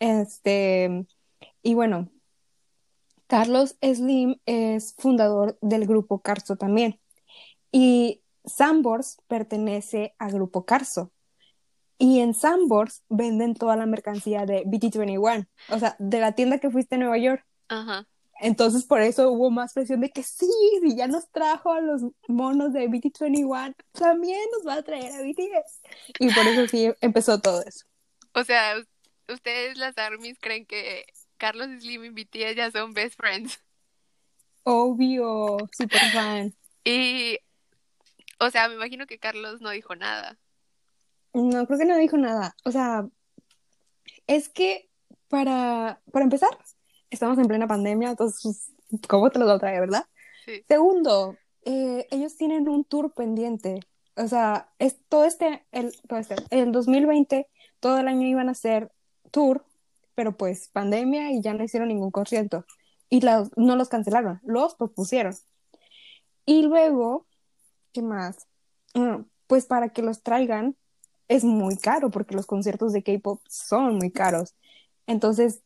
[0.00, 1.06] Este,
[1.62, 2.08] y bueno,
[3.32, 7.00] Carlos Slim es fundador del grupo Carso también.
[7.70, 11.12] Y Sambors pertenece al grupo Carso.
[11.96, 16.68] Y en Sambors venden toda la mercancía de BT21, o sea, de la tienda que
[16.68, 17.42] fuiste a Nueva York.
[17.68, 18.06] Ajá.
[18.38, 20.50] Entonces por eso hubo más presión de que sí,
[20.82, 25.22] si ya nos trajo a los monos de BT21, también nos va a traer a
[25.22, 25.80] BTS.
[26.18, 27.86] Y por eso sí empezó todo eso.
[28.34, 31.06] O sea, us- ustedes las armies creen que
[31.42, 33.58] Carlos Slim y BTS ya son best friends.
[34.62, 36.54] Obvio, super fan.
[36.84, 37.36] Y,
[38.38, 40.38] o sea, me imagino que Carlos no dijo nada.
[41.32, 42.54] No, creo que no dijo nada.
[42.64, 43.08] O sea,
[44.28, 44.88] es que
[45.26, 46.56] para, para empezar,
[47.10, 48.72] estamos en plena pandemia, entonces,
[49.08, 50.06] ¿cómo te los va a traer, verdad?
[50.44, 50.64] Sí.
[50.68, 53.80] Segundo, eh, ellos tienen un tour pendiente.
[54.14, 57.48] O sea, es todo este, el, todo este, el 2020,
[57.80, 58.92] todo el año iban a hacer
[59.32, 59.64] tour,
[60.14, 62.64] pero pues pandemia y ya no hicieron ningún concierto.
[63.08, 65.34] Y la- no los cancelaron, los propusieron.
[66.46, 67.26] Y luego,
[67.92, 68.46] ¿qué más?
[68.94, 70.76] Mm, Pues para que los traigan
[71.28, 74.54] es muy caro porque los conciertos de K-pop son muy caros.
[75.06, 75.62] Entonces,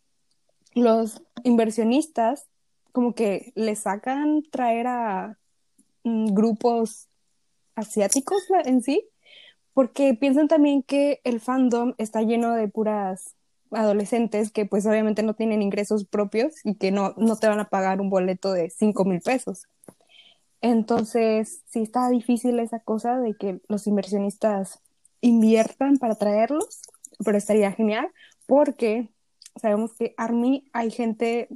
[0.75, 2.49] los inversionistas
[2.93, 5.39] como que le sacan traer a
[6.05, 7.09] mm, grupos
[7.75, 9.09] asiáticos en sí,
[9.75, 13.35] porque piensan también que el fandom está lleno de puras
[13.71, 17.69] adolescentes que pues obviamente no tienen ingresos propios y que no, no te van a
[17.69, 19.67] pagar un boleto de cinco mil pesos.
[20.61, 24.81] Entonces, sí está difícil esa cosa de que los inversionistas
[25.21, 26.81] inviertan para traerlos,
[27.25, 28.09] pero estaría genial
[28.47, 29.09] porque
[29.61, 31.49] sabemos que ARMY hay gente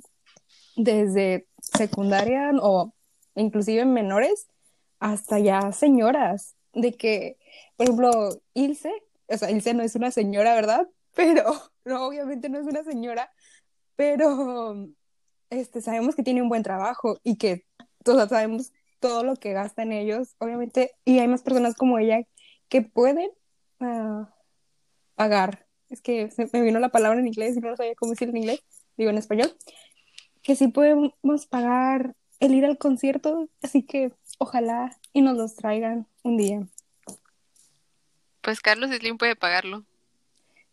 [0.77, 2.93] desde secundaria o
[3.35, 4.49] inclusive menores
[4.99, 7.39] hasta ya señoras, de que,
[7.77, 8.93] por ejemplo, Ilse,
[9.29, 10.89] o sea, Ilse no es una señora, ¿verdad?
[11.15, 11.45] Pero,
[11.85, 13.33] no, obviamente no es una señora,
[13.97, 14.89] pero
[15.51, 17.67] este, sabemos que tiene un buen trabajo y que,
[18.07, 22.23] o sabemos todo lo que gastan ellos, obviamente, y hay más personas como ella
[22.69, 23.31] que pueden
[23.81, 24.33] ah,
[25.17, 25.67] pagar.
[25.89, 28.63] Es que me vino la palabra en inglés y no sabía cómo decir en inglés,
[28.97, 29.55] digo en español,
[30.43, 36.07] que sí podemos pagar el ir al concierto, así que ojalá y nos los traigan
[36.23, 36.67] un día.
[38.41, 39.85] Pues Carlos Slim puede pagarlo.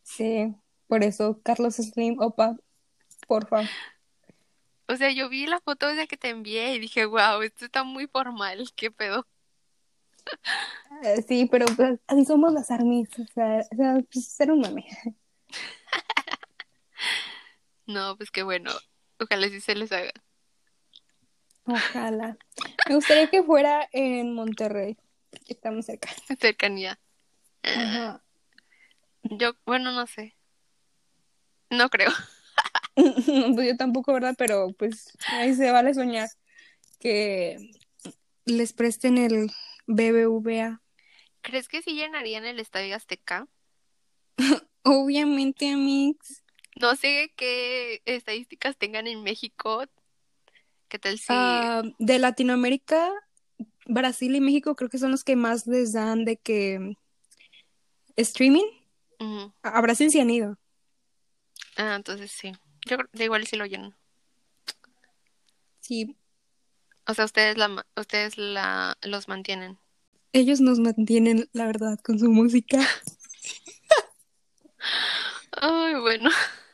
[0.08, 0.55] Sí,
[0.88, 2.55] por eso, Carlos Slim, opa,
[3.28, 3.70] porfa.
[4.88, 7.84] O sea, yo vi la foto esa que te envié y dije, wow, esto está
[7.84, 9.28] muy formal, qué pedo.
[11.03, 14.62] Eh, sí, pero pues, así somos las armies, o sea, o sea, pues, ser un
[14.62, 14.86] mame.
[17.86, 18.70] No, pues qué bueno.
[19.18, 20.12] Ojalá sí se les haga.
[21.64, 22.38] Ojalá.
[22.89, 24.97] Me gustaría que fuera en Monterrey,
[25.45, 26.10] que estamos cerca.
[26.41, 26.99] Cercanía.
[27.64, 28.22] Ajá.
[29.32, 30.36] Yo, bueno, no sé.
[31.69, 32.09] No creo.
[33.55, 34.36] Pues yo tampoco, ¿verdad?
[34.38, 36.30] Pero pues ahí se vale soñar
[36.99, 37.57] que
[38.45, 39.51] les presten el
[39.86, 40.82] BBVA.
[41.41, 43.47] ¿Crees que sí llenarían el Estadio Azteca?
[44.84, 46.43] Obviamente, Amix.
[46.80, 49.84] No sé qué estadísticas tengan en México.
[50.88, 51.25] ¿Qué tal si...
[51.30, 53.11] Ah, de Latinoamérica,
[53.86, 56.95] Brasil y México creo que son los que más les dan de que
[58.15, 58.65] streaming.
[59.20, 59.53] Ujú.
[59.63, 60.57] A a Brasil sí han ido.
[61.78, 62.51] Ah, entonces sí.
[62.86, 63.95] Yo da igual si lo llenan.
[65.80, 66.18] Sí,
[67.07, 69.80] O sea, ustedes la, ustedes la, los mantienen.
[70.32, 72.80] Ellos nos mantienen, la verdad, con su música.
[75.51, 76.30] Ay, bueno.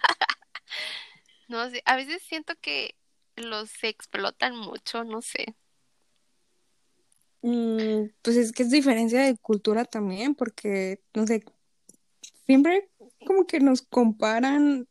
[1.47, 2.95] No sé, a veces siento que
[3.37, 5.55] los explotan mucho, no sé.
[7.41, 11.43] Mm, pues es que es diferencia de cultura también, porque, no sé,
[12.45, 12.89] siempre
[13.25, 14.87] como que nos comparan.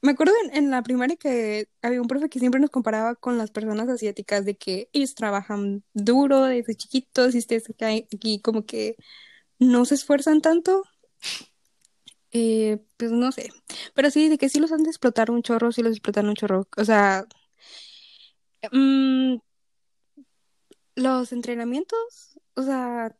[0.00, 3.36] Me acuerdo en, en la primaria que había un profe que siempre nos comparaba con
[3.38, 8.96] las personas asiáticas, de que ellos trabajan duro desde chiquitos y como que
[9.58, 10.84] no se esfuerzan tanto.
[12.30, 13.50] Eh, pues no sé.
[13.94, 16.34] Pero sí, de que sí los han de explotar un chorro, sí los explotan un
[16.34, 16.68] chorro.
[16.76, 17.26] O sea,
[18.72, 19.36] mm,
[20.96, 23.16] los entrenamientos, o sea,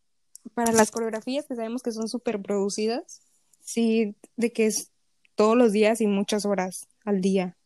[0.55, 3.23] para las coreografías que sabemos que son súper producidas,
[3.69, 4.93] sí, de que es
[5.35, 7.59] todos los días y muchas horas al día.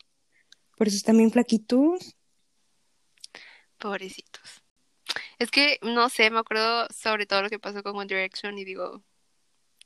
[0.77, 2.17] Por eso están bien flaquitos.
[3.79, 4.63] Pobrecitos.
[5.39, 8.65] Es que, no sé, me acuerdo sobre todo lo que pasó con One Direction y
[8.65, 9.05] digo,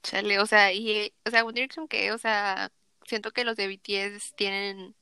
[0.03, 2.73] chale, o sea, y, o sea, One Direction que, o sea,
[3.07, 4.95] siento que los de BTS tienen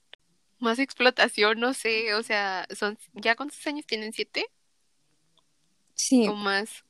[0.58, 4.12] más explotación, no sé, o sea, son, ¿ya cuántos años tienen?
[4.12, 4.46] ¿Siete?
[5.94, 6.84] Sí, O más.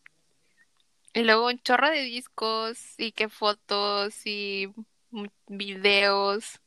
[1.14, 4.72] Y luego un chorro de discos y que fotos y
[5.46, 6.60] videos,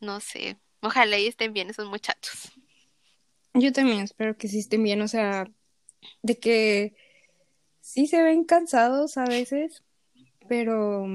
[0.00, 0.58] no sé.
[0.82, 2.52] Ojalá y estén bien esos muchachos.
[3.54, 5.48] yo también espero que sí estén bien, o sea,
[6.22, 6.94] de que
[7.80, 9.82] sí se ven cansados a veces,
[10.48, 11.06] pero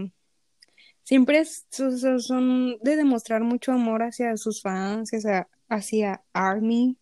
[1.03, 6.97] siempre son de demostrar mucho amor hacia sus fans, hacia, hacia ARMY,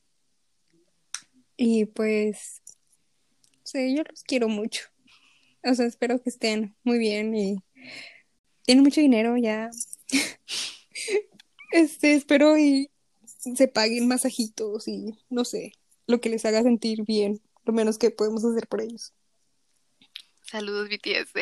[1.57, 2.61] y pues,
[3.65, 4.85] sí, yo los quiero mucho.
[5.63, 7.57] O sea, espero que estén muy bien y
[8.63, 9.69] tienen mucho dinero ya.
[11.71, 12.89] Este, espero y
[13.35, 15.73] se paguen masajitos y no sé,
[16.07, 19.13] lo que les haga sentir bien, lo menos que podemos hacer por ellos.
[20.43, 21.33] Saludos BTS,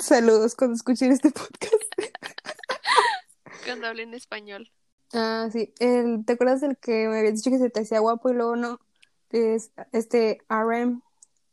[0.00, 1.82] Saludos cuando escuchen este podcast.
[3.64, 4.70] cuando hablen español.
[5.14, 8.28] Ah, sí, el, ¿te acuerdas del que me habías dicho que se te hacía guapo
[8.28, 8.80] y luego no?
[9.30, 11.02] Es este RM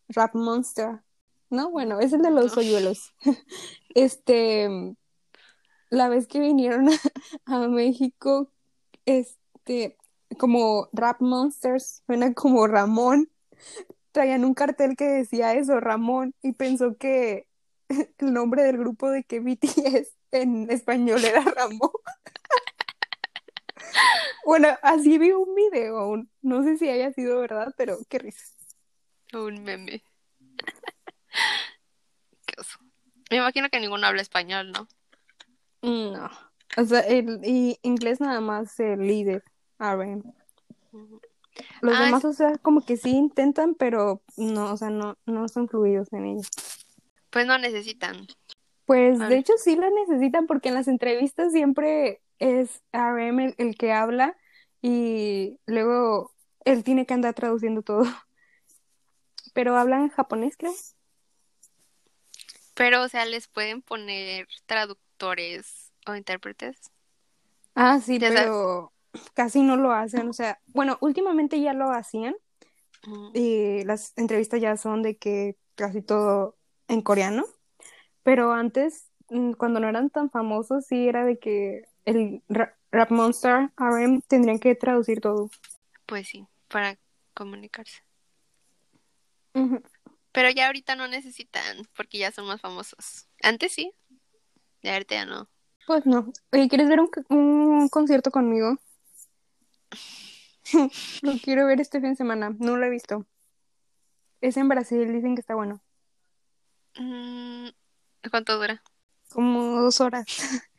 [0.09, 1.01] Rap Monster.
[1.49, 3.13] No, bueno, es el de los hoyuelos.
[3.95, 4.67] Este,
[5.89, 6.89] la vez que vinieron
[7.45, 8.51] a, a México,
[9.05, 9.97] este,
[10.39, 13.29] como Rap Monsters, suena como Ramón.
[14.11, 17.47] Traían un cartel que decía eso, Ramón, y pensó que
[18.19, 21.91] el nombre del grupo de que BTS en español era Ramón.
[24.45, 26.29] Bueno, así vi un video aún.
[26.41, 28.54] No sé si haya sido verdad, pero qué risa.
[29.35, 30.01] Un meme.
[32.45, 32.79] Qué oso.
[33.29, 34.87] Me imagino que ninguno habla español, ¿no?
[35.81, 36.29] No.
[36.77, 39.43] O sea, el y inglés nada más el líder.
[39.79, 41.21] Ujú.
[41.81, 45.17] Los Ah, demás, es- o sea, como que sí intentan, pero no, o sea, no,
[45.25, 46.41] no son fluidos en ello.
[47.29, 48.27] pues no necesitan.
[48.85, 53.75] Pues de hecho sí la necesitan porque en las entrevistas siempre es RM el, el
[53.77, 54.37] que habla
[54.81, 56.31] y luego
[56.65, 58.03] él tiene que andar traduciendo todo.
[59.55, 60.73] Pero hablan japonés, creo.
[62.75, 66.77] Pero, o sea, les pueden poner traductores o intérpretes.
[67.73, 68.33] Ah, sí, sabes.
[68.35, 68.93] pero
[69.33, 70.27] casi no lo hacen.
[70.29, 72.35] O sea, bueno, últimamente ya lo hacían
[73.33, 76.57] y las entrevistas ya son de que casi todo
[76.89, 77.45] en coreano.
[78.23, 83.11] Pero antes, mm, cuando no eran tan famosos, sí era de que el Ra- Rap
[83.11, 85.49] Monster RM tendrían que traducir todo.
[86.05, 86.97] Pues sí, para
[87.33, 88.04] comunicarse.
[90.31, 93.27] Pero ya ahorita no necesitan, porque ya son más famosos.
[93.41, 93.93] Antes sí,
[94.83, 95.49] ya ahorita ya no.
[95.87, 96.31] Pues no.
[96.51, 98.77] Oye, ¿quieres ver un, un concierto conmigo?
[101.21, 102.55] Lo quiero ver este fin de semana.
[102.59, 103.25] No lo he visto.
[104.41, 105.81] Es en Brasil, dicen que está bueno.
[106.97, 107.67] Mm,
[108.29, 108.81] ¿Cuánto dura?
[109.29, 110.25] Como dos horas.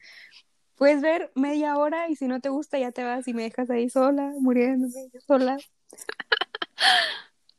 [0.77, 3.71] Puedes ver media hora y si no te gusta ya te vas y me dejas
[3.71, 5.57] ahí sola, muriéndome sola.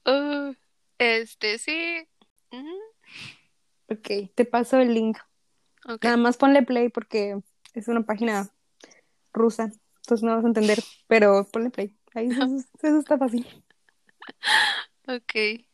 [0.05, 0.53] Uh,
[0.97, 2.07] este, sí.
[2.51, 2.75] Ujú,
[3.89, 5.17] Ok, te paso el link.
[6.03, 7.39] Nada más ponle play porque
[7.73, 8.49] es una página
[9.31, 9.71] rusa.
[9.97, 11.97] Entonces no vas a entender, pero ponle play.
[12.13, 12.43] Ahí eso,
[12.81, 13.45] eso está fácil.
[15.07, 15.33] Ok.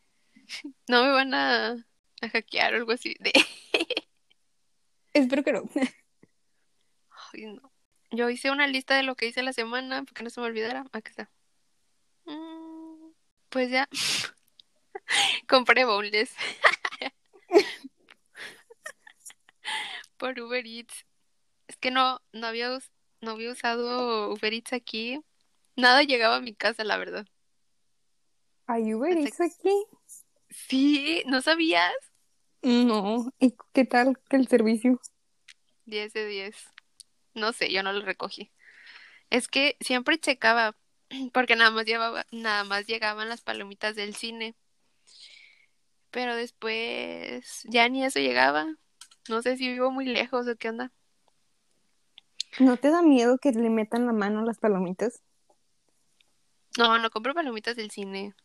[0.90, 1.72] No me van a,
[2.22, 3.16] a hackear o algo así.
[3.20, 3.32] De...
[5.14, 5.64] Espero que no.
[7.34, 7.72] Ay, no.
[8.12, 10.84] Yo hice una lista de lo que hice la semana, porque no se me olvidara.
[10.92, 11.32] Aquí está.
[12.26, 13.12] Mm,
[13.50, 13.88] Pues ya.
[15.48, 16.34] Compré boneless
[20.18, 21.06] por Uber Eats.
[21.68, 22.92] Es que no, no había, us-
[23.22, 25.22] no había usado Uber Eats aquí.
[25.76, 27.26] Nada llegaba a mi casa, la verdad.
[28.68, 29.86] ¿Hay Uber Hasta- Eats aquí?
[30.50, 31.94] Sí, ¿no sabías?
[32.62, 35.02] No, ¿y qué tal el servicio?
[35.86, 36.56] 10 de 10.
[37.34, 38.52] No sé, yo no lo recogí.
[39.30, 40.78] Es que siempre checaba,
[41.34, 44.56] porque nada más llevaba, nada más llegaban las palomitas del cine.
[46.14, 48.68] Pero después ya ni eso llegaba.
[49.28, 50.92] No sé si vivo muy lejos o qué onda.
[52.60, 55.24] ¿No te da miedo que le metan la mano a las palomitas?
[56.78, 58.36] No, no compro palomitas del cine.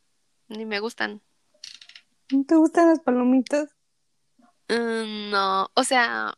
[0.49, 1.21] Ni me gustan.
[2.33, 3.69] ¿No te gustan las palomitas?
[4.69, 6.33] Mm, no, o sea,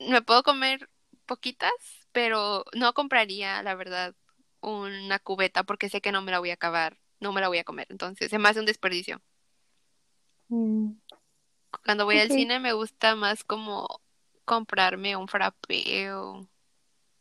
[0.00, 0.90] mm, me puedo comer
[1.24, 1.72] poquitas,
[2.12, 4.14] pero no compraría, la verdad,
[4.60, 7.58] una cubeta porque sé que no me la voy a acabar, no me la voy
[7.58, 7.86] a comer.
[7.90, 9.20] Entonces, se me hace un desperdicio.
[10.48, 10.92] Mm,
[11.84, 14.00] Cuando voy al cine me gusta más como
[14.44, 16.46] comprarme un frappé o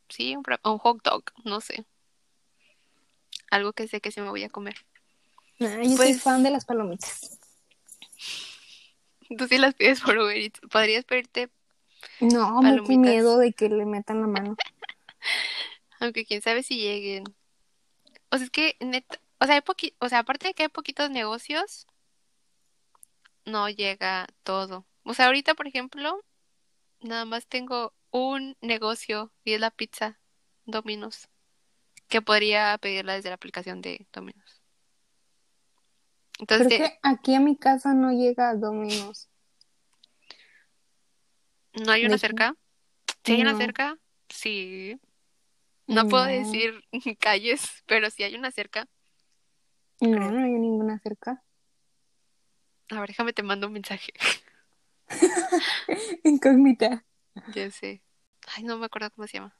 [0.09, 1.85] sí, un, fra- o un hot dog, no sé,
[3.49, 4.75] algo que sé que sí me voy a comer.
[5.61, 7.39] Ah, yo soy Pues- fan de las palomitas.
[9.37, 10.59] Tú sí las pides por Uber Eats.
[10.69, 11.49] Podrías pedirte,
[12.19, 12.97] No, Palomitas.
[12.97, 14.55] miedo de que le metan la mano.
[15.99, 17.23] aunque quién sabe si lleguen.
[18.29, 20.69] O sea, es que neta, o sea, hay poqui- o sea, aparte de que hay
[20.69, 21.85] poquitos negocios,
[23.43, 24.85] no llega todo.
[25.03, 26.23] O sea, ahorita, por ejemplo,
[27.01, 30.17] nada más tengo un negocio y es la pizza
[30.63, 31.27] Domino's,
[32.07, 34.61] que podría pedirla desde la aplicación de Domino's.
[36.39, 39.29] Entonces, Creo que aquí a mi casa no llega a Domino's.
[41.73, 42.55] ¿no hay una cerca?
[43.25, 43.97] ¿Sí hay una cerca?
[44.29, 44.97] Sí.
[45.87, 46.29] No puedo No.
[46.31, 46.81] decir
[47.19, 48.87] calles, pero sí hay una cerca.
[50.01, 50.31] No, creo.
[50.31, 51.43] no hay ninguna cerca.
[52.89, 54.11] A ver, déjame te mando un mensaje.
[56.23, 57.05] Incógnita.
[57.53, 58.01] Ya sé.
[58.55, 59.55] Ay, no me acuerdo cómo se llama.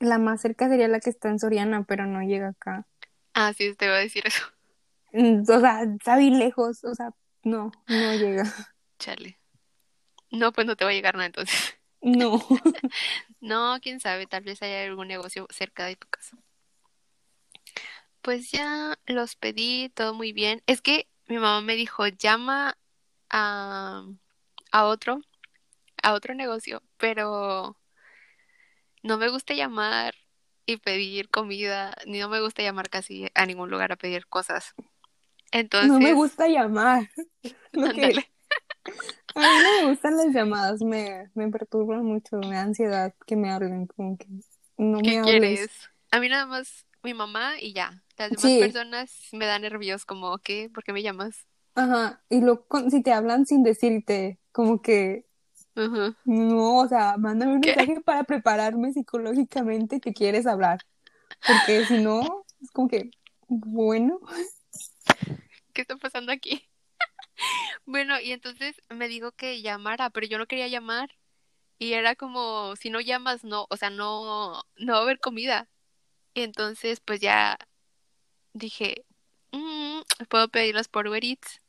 [0.00, 2.86] La más cerca sería la que está en Soriana, pero no llega acá.
[3.34, 4.44] Ah, sí, te iba a decir eso.
[5.12, 6.84] Mm, O sea, está bien lejos.
[6.84, 7.10] O sea,
[7.42, 8.44] no, no llega.
[8.98, 9.38] Chale.
[10.30, 11.76] No, pues no te va a llegar nada entonces.
[12.00, 12.38] No.
[13.40, 16.36] No, quién sabe, tal vez haya algún negocio cerca de tu casa.
[18.28, 20.62] Pues ya los pedí, todo muy bien.
[20.66, 22.76] Es que mi mamá me dijo, llama
[23.30, 24.04] a,
[24.70, 25.22] a otro,
[26.02, 27.78] a otro negocio, pero
[29.02, 30.14] no me gusta llamar
[30.66, 34.74] y pedir comida, ni no me gusta llamar casi a ningún lugar a pedir cosas.
[35.50, 37.08] Entonces, No me gusta llamar.
[37.94, 38.26] Que-.
[39.34, 43.36] A mí no me gustan las llamadas, me, me perturban mucho, me da ansiedad que
[43.36, 44.26] me hablen, como que
[44.76, 45.40] no ¿Qué me hables.
[45.40, 45.70] quieres?
[46.10, 48.04] A mí nada más mi mamá y ya.
[48.18, 48.58] Las demás Sí.
[48.58, 50.70] personas me dan nervios, como, ¿qué?
[50.74, 51.46] ¿Por qué me llamas?
[51.74, 55.26] Ajá, y con- si te hablan sin decirte, como que
[55.76, 56.14] Ujú.
[56.24, 57.76] no, o sea, mándame un ¿Qué?
[57.76, 60.80] mensaje para prepararme psicológicamente que quieres hablar,
[61.46, 63.10] porque si no, es como que,
[63.48, 64.20] bueno,
[65.72, 66.68] ¿Qué está pasando aquí?
[67.86, 71.10] Bueno, y entonces me dijo que llamara, pero yo no quería llamar.
[71.78, 75.68] Y era como, si no llamas, no, o sea, no, no va a haber comida.
[76.34, 77.58] Y entonces, pues ya
[78.52, 79.04] dije,
[79.52, 81.60] "Mm, puedo pedirlos por Uber Eats.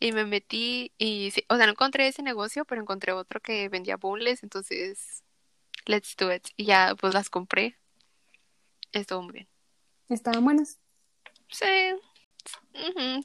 [0.00, 3.68] Y me metí y, sí, o sea, no encontré ese negocio, pero encontré otro que
[3.68, 5.24] vendía boneless, entonces,
[5.86, 6.46] let's do it.
[6.56, 7.78] Y ya, pues las compré.
[8.92, 9.48] Estuvo muy bien.
[10.08, 10.78] estaban buenas.
[11.48, 11.66] Sí,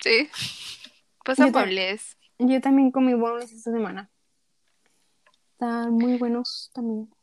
[0.01, 0.29] sí.
[1.25, 2.17] Pues Yo boneless.
[2.39, 4.09] Yo también comí boneless esta semana.
[5.51, 7.13] Están muy buenos también.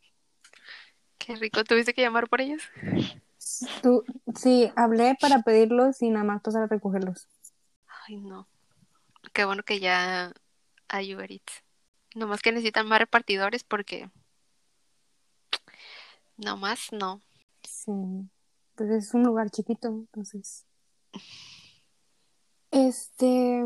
[1.18, 1.64] Qué rico.
[1.64, 2.62] ¿Tuviste que llamar por ellos?
[3.82, 7.28] Tú, sí, hablé para pedirlos y nada más pasar a recogerlos.
[8.06, 8.48] Ay, no.
[9.32, 10.32] Qué bueno que ya
[10.88, 11.62] hay Uber Eats.
[12.14, 14.10] Nomás que necesitan más repartidores porque
[16.36, 17.20] nomás no.
[17.62, 17.92] Sí,
[18.74, 20.64] pues es un lugar chiquito, entonces.
[22.70, 23.62] Este,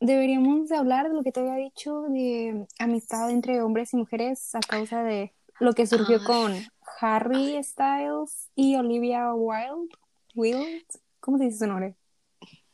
[0.00, 4.54] deberíamos de hablar de lo que te había dicho de amistad entre hombres y mujeres
[4.54, 6.66] a causa de lo que surgió Ah, con
[7.00, 9.94] Harry Styles y Olivia Wilde.
[10.34, 10.84] Wilde,
[11.20, 11.94] ¿cómo se dice su nombre?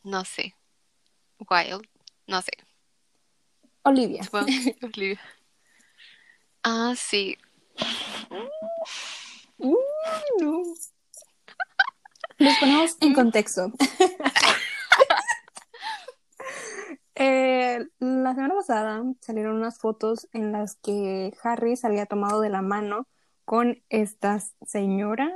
[0.03, 0.55] No sé.
[1.49, 1.87] Wild.
[2.25, 2.51] No sé.
[3.83, 4.23] Olivia.
[4.23, 5.21] Supongo que Olivia.
[6.63, 7.37] Ah, sí.
[9.59, 9.75] Uh,
[10.41, 10.63] no.
[12.39, 13.71] Los ponemos en contexto.
[17.19, 22.61] Eh, la semana pasada salieron unas fotos en las que Harry salía tomado de la
[22.61, 23.07] mano
[23.43, 25.33] con esta señora.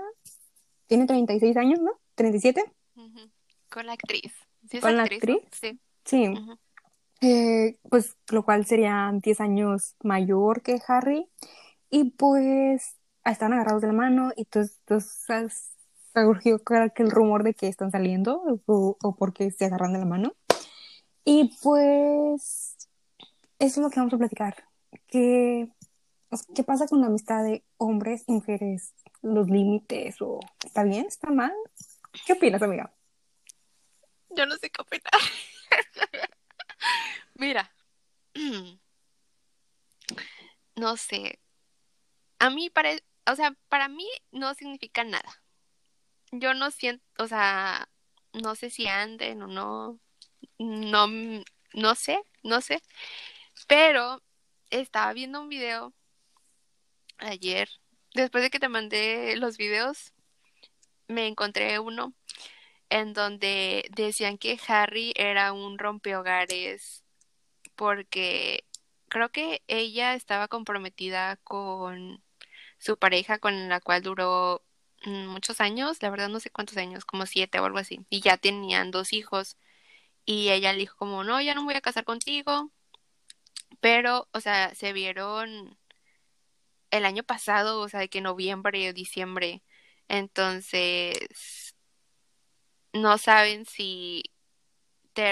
[0.85, 1.99] Tiene 36 años, ¿no?
[2.15, 2.63] ¿37?
[2.95, 3.31] Ujú.
[3.71, 4.31] Con la actriz.
[4.69, 5.39] ¿Sí es ¿Con la actriz?
[5.59, 5.79] Sí.
[6.05, 6.33] Sí.
[7.21, 11.27] Eh, pues lo cual sería 10 años mayor que Harry.
[11.89, 15.71] Y pues están agarrados de la mano y esas
[16.13, 20.05] surgió que el rumor de que están saliendo o, o porque se agarran de la
[20.05, 20.35] mano.
[21.23, 22.89] Y pues
[23.59, 24.63] eso es lo que vamos a platicar.
[25.07, 25.69] ¿Qué,
[26.55, 28.93] ¿Qué pasa con la amistad de hombres y mujeres?
[29.21, 30.21] ¿Los límites?
[30.21, 31.05] o ¿Está bien?
[31.05, 31.53] ¿Está mal?
[32.25, 32.91] ¿Qué opinas, amiga?
[34.29, 35.11] Yo no sé qué opinar.
[37.35, 37.71] Mira.
[40.75, 41.39] No sé.
[42.39, 42.91] A mí, para,
[43.27, 45.43] o sea, para mí no significa nada.
[46.31, 47.89] Yo no siento, o sea,
[48.33, 49.99] no sé si anden o no.
[50.57, 51.07] No,
[51.73, 52.81] no sé, no sé.
[53.67, 54.21] Pero
[54.69, 55.93] estaba viendo un video
[57.17, 57.69] ayer.
[58.13, 60.13] Después de que te mandé los videos,
[61.07, 62.13] me encontré uno
[62.89, 67.03] en donde decían que Harry era un rompehogares
[67.75, 68.65] porque
[69.07, 72.23] creo que ella estaba comprometida con
[72.77, 74.63] su pareja con la cual duró
[75.05, 78.21] mm, muchos años, la verdad no sé cuántos años, como siete o algo así, y
[78.21, 79.57] ya tenían dos hijos
[80.25, 82.71] y ella le dijo como, no, ya no voy a casar contigo,
[83.79, 85.77] pero, o sea, se vieron
[86.91, 89.63] el año pasado, o sea, de que noviembre o diciembre,
[90.07, 91.75] entonces
[92.93, 94.23] no saben si,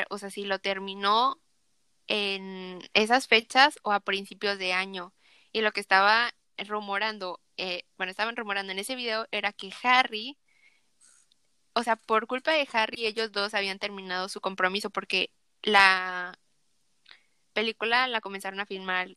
[0.10, 1.40] o sea, si lo terminó
[2.08, 5.14] en esas fechas o a principios de año.
[5.52, 10.38] Y lo que estaba rumorando, eh, bueno, estaban rumorando en ese video era que Harry,
[11.80, 15.32] o sea, por culpa de Harry, ellos dos habían terminado su compromiso porque
[15.64, 16.38] la
[17.54, 19.10] película la comenzaron a filmar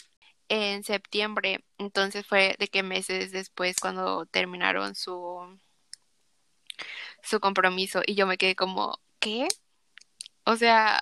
[0.48, 5.58] en septiembre, entonces fue de que meses después cuando terminaron su
[7.22, 9.48] su compromiso y yo me quedé como, ¿qué?
[10.44, 11.00] O sea,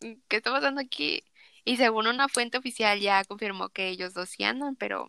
[0.00, 1.24] ¿qué está pasando aquí?
[1.64, 5.08] Y según una fuente oficial ya confirmó que ellos dos sí andan, pero...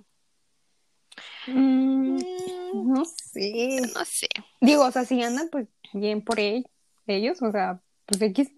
[1.47, 2.34] Mm,
[2.83, 3.81] no sé.
[3.93, 4.27] No sé.
[4.61, 8.51] Digo, o sea, si andan, pues bien por ellos, o sea, pues X.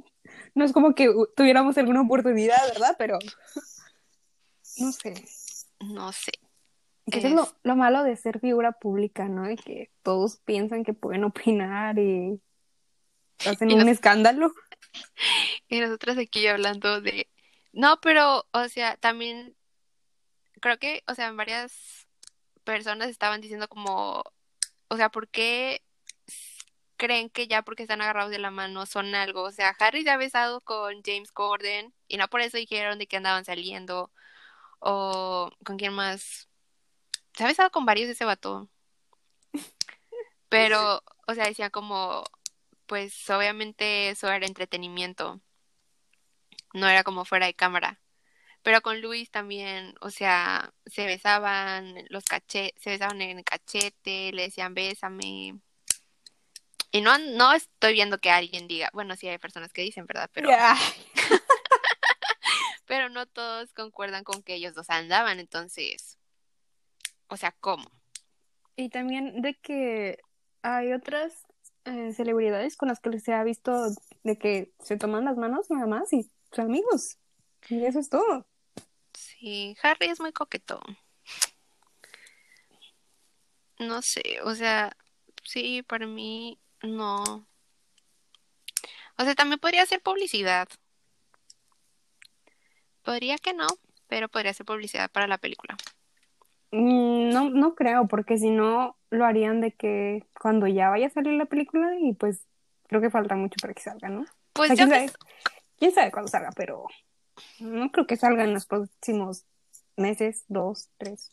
[0.56, 2.96] No es como que tuviéramos alguna oportunidad, ¿verdad?
[2.98, 3.20] Pero...
[4.80, 5.14] No sé.
[5.80, 6.34] No sé.
[7.10, 7.26] Que es...
[7.26, 9.48] es lo, malo de ser figura pública, ¿no?
[9.48, 12.40] De que todos piensan que pueden opinar y
[13.40, 14.52] hacen un escándalo.
[15.70, 17.28] Y nosotros aquí hablando de...
[17.74, 19.56] No, pero, o sea, también
[20.62, 21.97] creo que, o sea, varias
[22.68, 24.24] personas estaban diciendo como,
[24.90, 25.82] o sea, ¿por qué
[26.98, 29.44] creen que ya porque están agarrados de la mano son algo?
[29.44, 33.08] O sea, Harry se ha besado con James Gordon y no por eso dijeron de
[33.08, 34.12] que andaban saliendo.
[34.80, 36.50] O con quién más
[37.34, 38.70] se ha besado con varios de ese vato.
[40.50, 42.26] Pero, o sea, decía como,
[42.86, 45.42] pues obviamente eso era entretenimiento.
[46.74, 48.02] No era como fuera de cámara.
[48.68, 54.34] Pero con Luis también, o sea, se besaban los cachetes, se besaban en el cachete,
[54.34, 55.58] le decían bésame.
[56.92, 60.30] Y no, no estoy viendo que alguien diga, bueno, sí hay personas que dicen, ¿verdad?
[60.34, 60.50] Pero,
[62.86, 66.18] pero no todos concuerdan con que ellos dos andaban, entonces,
[67.30, 67.90] o sea, ¿cómo?
[68.76, 70.20] Y también de que
[70.62, 71.46] hay otras
[71.86, 73.88] eh, celebridades con las que se ha visto
[74.24, 77.18] de que se toman las manos nada más y son amigos.
[77.70, 78.46] Y eso es todo.
[79.18, 80.80] Sí, Harry es muy coquetón.
[83.80, 84.96] No sé, o sea,
[85.44, 87.48] sí, para mí no.
[89.18, 90.68] O sea, también podría ser publicidad.
[93.04, 93.66] Podría que no,
[94.06, 95.76] pero podría ser publicidad para la película.
[96.70, 101.12] Mm, no, no creo, porque si no lo harían de que cuando ya vaya a
[101.12, 102.46] salir la película y pues
[102.88, 104.26] creo que falta mucho para que salga, ¿no?
[104.54, 105.12] Pues ¿quién, sabe,
[105.80, 106.86] quién sabe cuándo salga, pero
[107.60, 109.46] no creo que salga en los próximos
[109.96, 111.32] meses, dos, tres.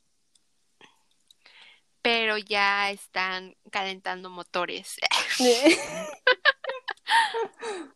[2.03, 4.97] Pero ya están calentando motores.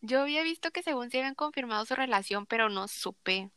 [0.00, 3.50] Yo había visto que según se habían confirmado su relación, pero no supe.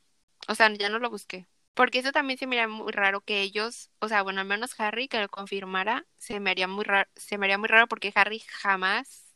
[0.48, 1.48] O sea, ya no lo busqué.
[1.74, 4.80] Porque eso también se me haría muy raro que ellos, o sea, bueno, al menos
[4.80, 8.12] Harry que lo confirmara, se me haría muy raro, se me haría muy raro porque
[8.16, 9.36] Harry jamás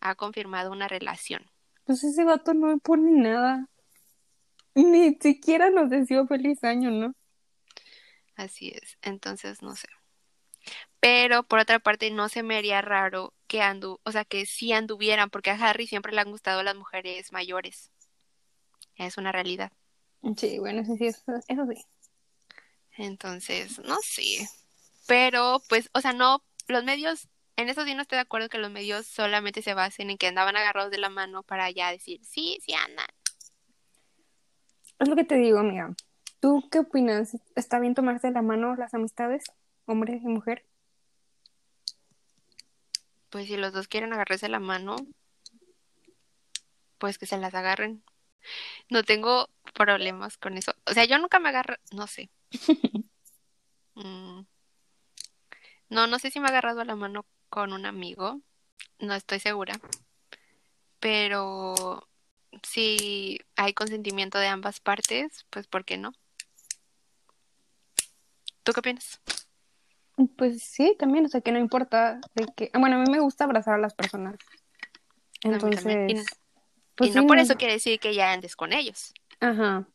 [0.00, 1.50] ha confirmado una relación.
[1.84, 3.68] Pues ese vato no me pone nada.
[4.74, 7.14] Ni siquiera nos deseó feliz año, ¿no?
[8.36, 9.88] Así es, entonces no sé.
[10.98, 14.72] Pero por otra parte no se me haría raro que andu, o sea, que sí
[14.72, 17.90] anduvieran, porque a Harry siempre le han gustado las mujeres mayores.
[18.96, 19.70] Es una realidad.
[20.36, 21.84] Sí, bueno, eso sí, eso, sí.
[22.96, 24.48] Entonces, no sé.
[25.06, 28.58] Pero, pues, o sea, no, los medios, en eso sí no estoy de acuerdo que
[28.58, 32.24] los medios solamente se basen en que andaban agarrados de la mano para ya decir,
[32.24, 33.06] sí, sí andan.
[34.98, 35.94] Es lo que te digo, amiga.
[36.40, 37.36] ¿Tú qué opinas?
[37.56, 39.44] ¿Está bien tomarse de la mano las amistades,
[39.86, 40.64] hombre y mujer?
[43.34, 44.94] pues si los dos quieren agarrarse la mano,
[46.98, 48.04] pues que se las agarren.
[48.88, 50.72] No tengo problemas con eso.
[50.86, 52.30] O sea, yo nunca me agarro, no sé.
[53.96, 54.44] Mm.
[55.88, 57.24] No, no sé si me ha agarrado la mano
[57.54, 58.40] con un amigo,
[58.98, 59.74] no estoy segura.
[60.98, 62.08] Pero
[62.64, 66.12] si hay consentimiento de ambas partes, pues ¿por qué no?
[68.64, 69.20] ¿Tú qué piensas?
[70.36, 72.72] Pues sí, también, o sea, que no importa de que...
[72.76, 74.34] Bueno, a mí me gusta abrazar a las personas.
[75.44, 76.26] Entonces...
[76.96, 79.14] Pues y no por eso quiere decir que ya andes con ellos.
[79.38, 79.86] Ajá.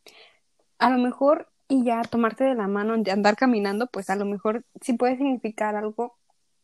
[0.78, 4.64] A lo mejor, y ya tomarte de la mano, andar caminando, pues a lo mejor
[4.80, 6.18] sí puede significar algo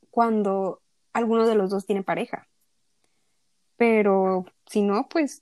[0.10, 0.82] cuando
[1.16, 2.48] alguno de los dos tiene pareja.
[3.78, 5.42] Pero si no, pues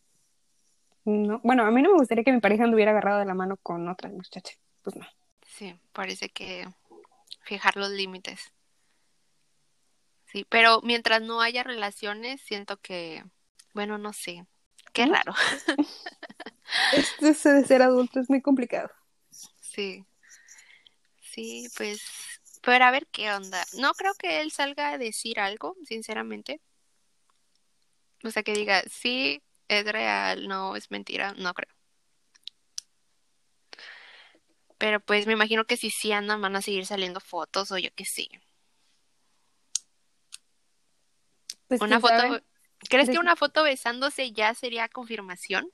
[1.03, 1.41] no.
[1.43, 3.87] Bueno, a mí no me gustaría que mi pareja anduviera agarrado de la mano con
[3.89, 4.53] otra muchacha.
[4.83, 5.05] Pues no.
[5.47, 6.67] Sí, parece que
[7.41, 8.53] fijar los límites.
[10.31, 13.23] Sí, pero mientras no haya relaciones, siento que,
[13.73, 14.45] bueno, no sé,
[14.93, 15.33] qué raro.
[17.21, 18.89] Esto de ser adulto es muy complicado.
[19.61, 20.05] Sí.
[21.21, 22.01] Sí, pues,
[22.63, 23.63] pero a ver qué onda.
[23.77, 26.61] No creo que él salga a decir algo, sinceramente.
[28.23, 31.73] O sea, que diga, sí, es real, no, es mentira, no creo.
[34.77, 37.89] Pero pues me imagino que si sí andan van a seguir saliendo fotos o yo
[37.95, 38.27] qué sé.
[41.67, 42.41] Pues una foto.
[42.89, 45.69] ¿Crees que una foto besándose ya sería confirmación?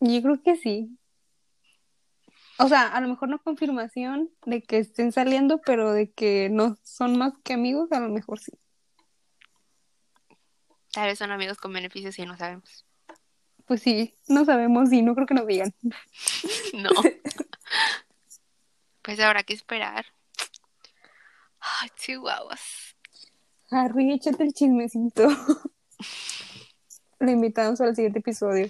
[0.00, 0.96] Yo creo que sí.
[2.58, 6.76] O sea, a lo mejor no confirmación de que estén saliendo, pero de que no
[6.82, 8.52] son más que amigos, a lo mejor sí.
[10.92, 12.86] Tal vez son amigos con beneficios y no sabemos.
[13.66, 15.74] Pues sí, no sabemos y no creo que nos digan.
[16.74, 16.90] no.
[19.02, 20.04] Pues habrá que esperar.
[21.60, 22.96] Ay, chihuahuas.
[23.70, 25.28] Harry, échate el chismecito.
[27.20, 28.68] Le invitamos al siguiente episodio.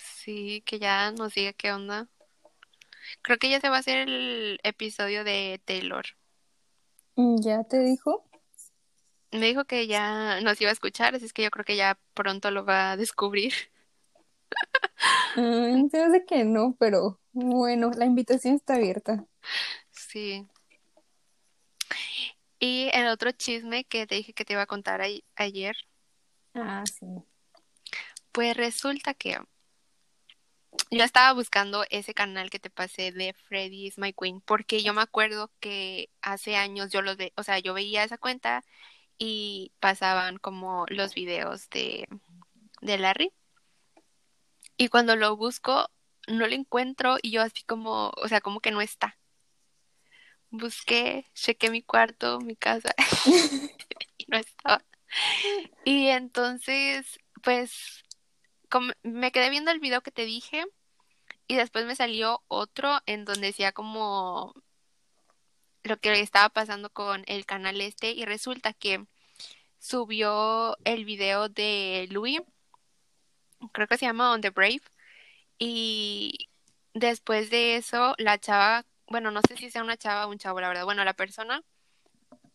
[0.00, 2.08] Sí, que ya nos diga qué onda.
[3.26, 6.04] Creo que ya se va a hacer el episodio de Taylor.
[7.16, 8.24] ¿Ya te dijo?
[9.32, 11.98] Me dijo que ya nos iba a escuchar, así es que yo creo que ya
[12.14, 13.52] pronto lo va a descubrir.
[15.36, 19.26] Mm, se hace que no, pero bueno, la invitación está abierta.
[19.90, 20.46] Sí.
[22.58, 25.02] Y el otro chisme que te dije que te iba a contar
[25.34, 25.76] ayer.
[26.54, 27.06] Ah, sí.
[28.32, 29.36] Pues resulta que
[30.90, 34.94] yo estaba buscando ese canal que te pasé de Freddy is my queen porque yo
[34.94, 38.64] me acuerdo que hace años yo los ve, o sea, yo veía esa cuenta
[39.18, 42.08] y pasaban como los videos de,
[42.80, 43.32] de Larry.
[44.76, 45.90] Y cuando lo busco,
[46.28, 49.18] no lo encuentro y yo así como, o sea, como que no está.
[50.50, 52.94] Busqué, chequé mi cuarto, mi casa
[54.18, 54.84] y no estaba.
[55.84, 58.04] Y entonces, pues,
[59.02, 60.64] me quedé viendo el video que te dije
[61.46, 64.54] y después me salió otro en donde decía como
[65.82, 69.06] lo que estaba pasando con el canal este y resulta que
[69.78, 72.40] subió el video de Louis
[73.72, 74.82] creo que se llama On the Brave.
[75.58, 76.48] Y
[76.94, 80.60] después de eso, la chava, bueno, no sé si sea una chava o un chavo,
[80.60, 80.84] la verdad.
[80.84, 81.62] Bueno, la persona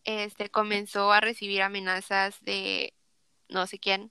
[0.04, 2.94] este comenzó a recibir amenazas de
[3.48, 4.10] no sé quién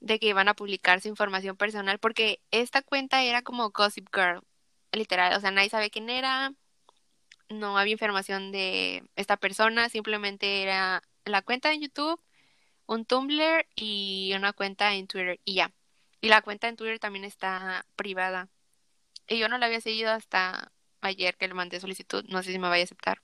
[0.00, 4.42] de que iban a publicar su información personal porque esta cuenta era como Gossip Girl,
[4.92, 6.52] literal, o sea, nadie sabe quién era,
[7.48, 12.20] no había información de esta persona, simplemente era la cuenta de YouTube
[12.88, 15.72] un Tumblr y una cuenta en Twitter y ya.
[16.20, 18.48] Y la cuenta en Twitter también está privada.
[19.28, 20.72] Y yo no la había seguido hasta
[21.02, 22.24] ayer que le mandé solicitud.
[22.28, 23.22] No sé si me vaya a aceptar.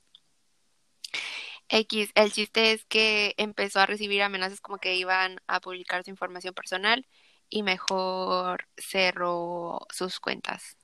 [1.75, 6.11] X, el chiste es que empezó a recibir amenazas como que iban a publicar su
[6.11, 7.05] información personal
[7.51, 10.77] y mejor cerró sus cuentas.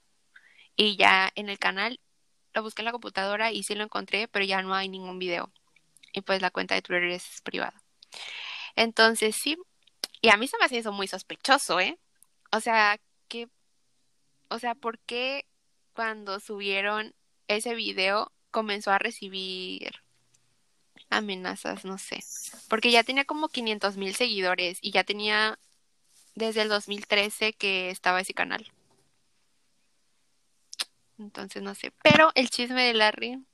[0.77, 2.01] Y ya en el canal
[2.55, 5.53] lo busqué en la computadora y sí lo encontré, pero ya no hay ningún video.
[6.13, 7.81] Y pues la cuenta de Twitter es privada.
[8.77, 9.57] Entonces sí,
[10.23, 11.99] y a mí se me hace eso muy sospechoso, ¿eh?
[12.53, 13.49] O sea, que,
[14.49, 15.47] o sea, ¿por qué
[15.95, 17.15] cuando subieron
[17.49, 19.93] ese video comenzó a recibir
[21.11, 21.85] amenazas?
[21.85, 22.25] No sé.
[22.69, 25.59] Porque ya tenía como 500 mil seguidores y ya tenía
[26.35, 28.73] desde el 2013 que estaba ese canal.
[31.19, 31.93] Entonces no sé.
[32.03, 33.45] Pero el chisme de Larry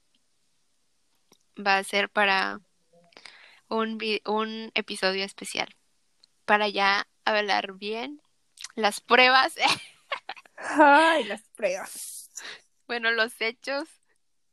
[1.58, 2.60] va a ser para
[3.68, 5.74] un, un episodio especial
[6.44, 8.22] para ya hablar bien
[8.76, 9.54] las pruebas.
[10.56, 12.30] Ay, las pruebas.
[12.86, 13.88] Bueno, los hechos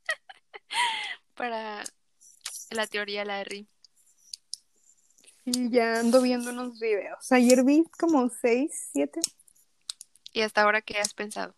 [1.35, 1.83] para
[2.73, 3.67] la teoría Larry.
[5.45, 7.31] Y ya ando viendo unos videos.
[7.31, 9.19] Ayer vi como seis, siete.
[10.31, 11.53] ¿Y hasta ahora qué has pensado?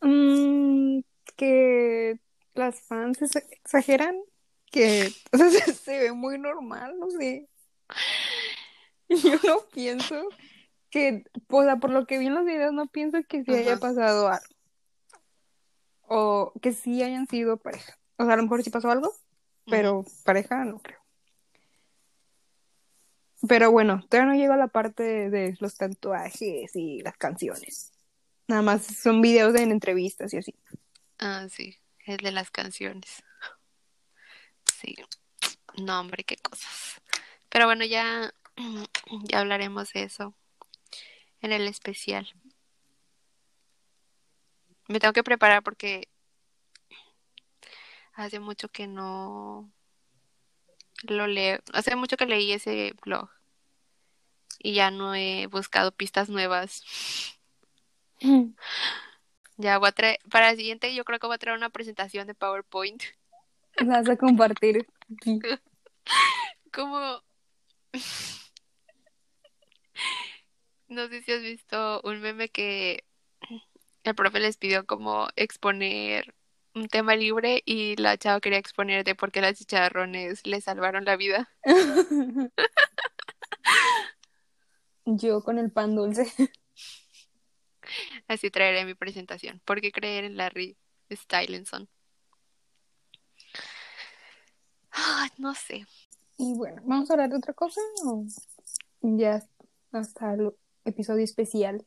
[0.00, 1.00] Mm,
[1.36, 2.20] que
[2.54, 4.16] las fans ex- exageran,
[4.70, 7.48] que o sea, se, se ve muy normal, no sé.
[9.08, 10.28] Yo no pienso
[10.90, 13.78] que, o sea, por lo que vi en los videos, no pienso que sí haya
[13.78, 14.44] pasado algo.
[16.08, 17.98] O que sí hayan sido pareja.
[18.16, 19.12] O sea, a lo mejor sí pasó algo,
[19.68, 21.00] pero pareja no creo.
[23.46, 27.92] Pero bueno, todavía no llego a la parte de, los tatuajes y las canciones.
[28.48, 30.54] Nada más son videos en entrevistas y así.
[31.18, 33.22] Ah, sí, el de las canciones.
[34.80, 34.96] Sí.
[35.82, 37.00] No, hombre, qué cosas.
[37.48, 38.32] Pero bueno, ya,
[39.24, 40.34] ya hablaremos de eso
[41.40, 42.26] en el especial.
[44.88, 46.08] Me tengo que preparar porque
[48.16, 49.70] hace mucho que no
[51.02, 51.58] lo leo.
[51.72, 53.28] Hace mucho que leí ese blog
[54.58, 56.82] y ya no he buscado pistas nuevas.
[59.58, 62.26] Ya voy a traer, para el siguiente yo creo que voy a traer una presentación
[62.26, 63.02] de PowerPoint.
[63.76, 64.86] La vas a compartir.
[66.72, 67.22] Como
[70.88, 73.04] no sé si has visto un meme que
[74.04, 76.34] el profe les pidió como exponer
[76.76, 81.06] un tema libre y la chava quería exponer de por qué las chicharrones le salvaron
[81.06, 81.48] la vida.
[85.06, 86.30] Yo con el pan dulce.
[88.28, 89.60] Así traeré mi presentación.
[89.64, 90.76] ¿Por qué creer en Larry
[91.10, 91.88] Stylenson?
[95.38, 95.86] No sé.
[96.38, 97.80] Y bueno, ¿vamos a hablar de otra cosa?
[98.04, 98.24] ¿O
[99.00, 99.42] ya
[99.92, 100.52] hasta el
[100.84, 101.86] episodio especial?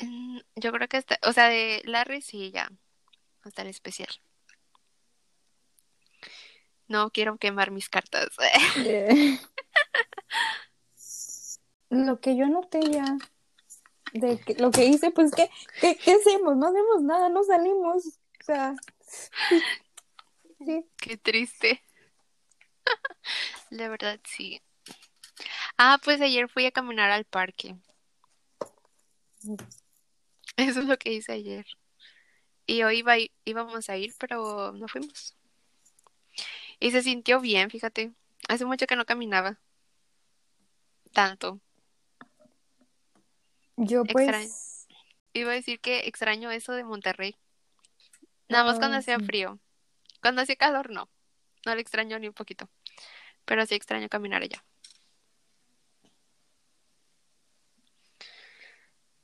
[0.00, 2.70] Mm, Yo creo que hasta, o sea, de Larry sí, ya,
[3.42, 4.08] hasta el especial.
[6.88, 8.28] No quiero quemar mis cartas.
[8.84, 9.38] Eh,
[11.90, 13.04] Lo que yo noté ya,
[14.12, 16.56] de que, lo que hice, pues, ¿qué, qué, qué hacemos?
[16.56, 18.06] No hacemos nada, no salimos.
[18.06, 18.74] O sea,
[20.58, 20.86] sí.
[20.96, 21.82] Qué triste.
[23.70, 24.60] La verdad, sí.
[25.78, 27.76] Ah, pues ayer fui a caminar al parque.
[30.56, 31.66] Eso es lo que hice ayer.
[32.70, 33.14] Y hoy iba,
[33.44, 35.36] íbamos a ir, pero no fuimos.
[36.78, 38.12] Y se sintió bien, fíjate.
[38.48, 39.58] Hace mucho que no caminaba.
[41.12, 41.58] Tanto.
[43.76, 44.46] Yo Extraño.
[44.46, 44.86] pues,
[45.32, 47.34] Iba a decir que extraño eso de Monterrey.
[48.48, 49.58] Nada más cuando Ah, hacía frío.
[50.22, 51.10] Cuando hacía calor, no.
[51.66, 52.70] No le extraño ni un poquito.
[53.46, 54.64] Pero sí extraño caminar allá.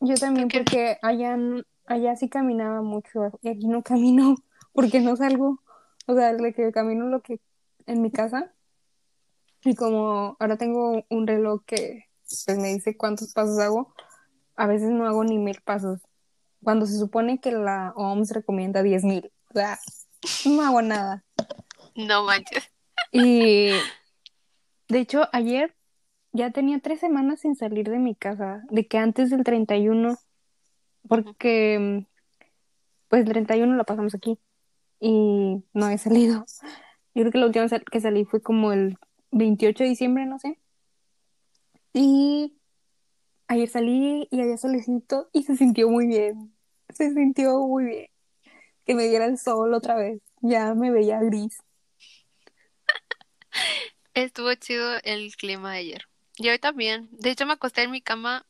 [0.00, 1.36] yo también porque allá,
[1.86, 4.36] allá sí caminaba mucho y aquí no camino
[4.72, 5.62] porque no salgo.
[6.06, 7.40] O sea, de que camino lo que
[7.86, 8.52] en mi casa.
[9.64, 13.92] Y como ahora tengo un reloj que pues, me dice cuántos pasos hago,
[14.54, 16.00] a veces no hago ni mil pasos.
[16.62, 19.32] Cuando se supone que la OMS recomienda diez mil.
[19.50, 19.78] O sea,
[20.44, 21.24] no hago nada.
[21.94, 22.70] No manches.
[23.10, 23.70] Y
[24.88, 25.74] de hecho, ayer
[26.32, 30.16] ya tenía tres semanas sin salir de mi casa, de que antes del 31,
[31.08, 32.06] porque
[33.08, 34.38] pues el 31 la pasamos aquí
[35.00, 36.44] y no he salido.
[37.14, 38.98] Yo creo que la última que salí fue como el
[39.30, 40.58] 28 de diciembre, no sé.
[41.92, 42.58] Y
[43.48, 46.54] ayer salí y había solecito y se sintió muy bien.
[46.90, 48.06] Se sintió muy bien.
[48.84, 50.20] Que me diera el sol otra vez.
[50.42, 51.58] Ya me veía gris.
[54.14, 56.02] Estuvo chido el clima de ayer.
[56.36, 57.08] Y hoy también.
[57.12, 58.46] De hecho, me acosté en mi cama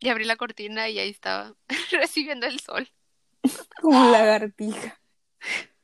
[0.00, 1.54] y abrí la cortina y ahí estaba
[1.92, 2.90] recibiendo el sol.
[3.80, 5.00] Como lagartija.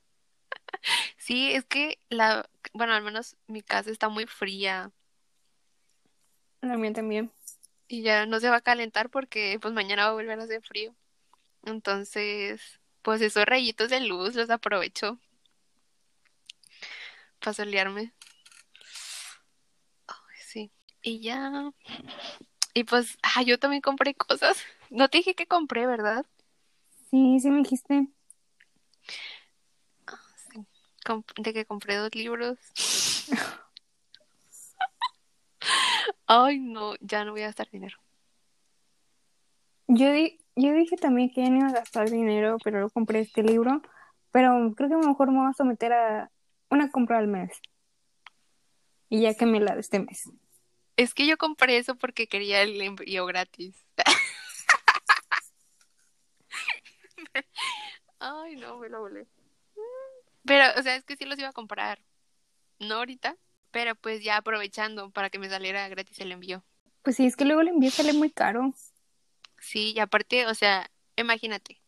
[1.18, 4.92] Sí, es que la, bueno, al menos mi casa está muy fría
[6.60, 7.32] La mía también.
[7.88, 10.62] y ya no se va a calentar porque pues mañana va a volver a hacer
[10.62, 10.94] frío.
[11.64, 15.18] Entonces, pues esos rayitos de luz los aprovecho
[17.40, 18.12] para solearme.
[20.08, 20.72] Ay, sí.
[21.02, 21.72] Y ya.
[22.76, 24.58] Y pues, ah, yo también compré cosas.
[24.90, 26.24] No te dije que compré, ¿verdad?
[27.10, 28.06] Sí, sí me dijiste.
[31.04, 32.58] Com- de que compré dos libros.
[36.26, 37.96] Ay, no, ya no voy a gastar dinero.
[39.88, 43.20] Yo, di- yo dije también que ya no iba a gastar dinero, pero luego compré
[43.20, 43.80] este libro.
[44.30, 46.30] Pero creo que a lo mejor me voy a someter a
[46.70, 47.58] una compra al mes.
[49.08, 50.30] Y ya que me la de este mes.
[50.97, 53.74] Es que yo compré eso porque quería el envío gratis.
[58.18, 59.26] Ay, no, me lo volé.
[60.44, 62.01] Pero, o sea, es que sí los iba a comprar.
[62.78, 63.36] No ahorita,
[63.70, 66.64] Pero pues ya aprovechando para que me saliera gratis el envío.
[67.03, 68.72] Pues sí, es que luego el envío sale muy caro.
[69.59, 71.80] Sí, y aparte, o sea, imagínate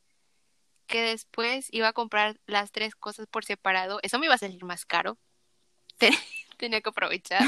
[0.86, 4.00] que después iba a comprar las tres cosas por separado.
[4.02, 5.18] Eso me iba a salir más caro.
[6.58, 7.42] Tenía que aprovechar.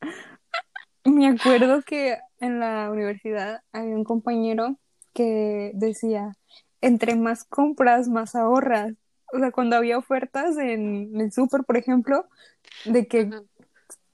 [1.08, 4.78] Me acuerdo que en la universidad había un compañero
[5.14, 6.36] que decía,
[6.80, 8.92] entre más compras, más ahorras.
[9.32, 12.26] O sea, cuando había ofertas en el súper, por ejemplo,
[12.84, 13.30] de que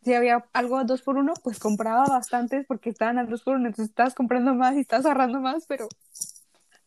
[0.02, 3.56] si había algo a dos por uno, pues compraba bastantes porque estaban a dos por
[3.56, 5.88] uno, entonces estabas comprando más y estabas ahorrando más, pero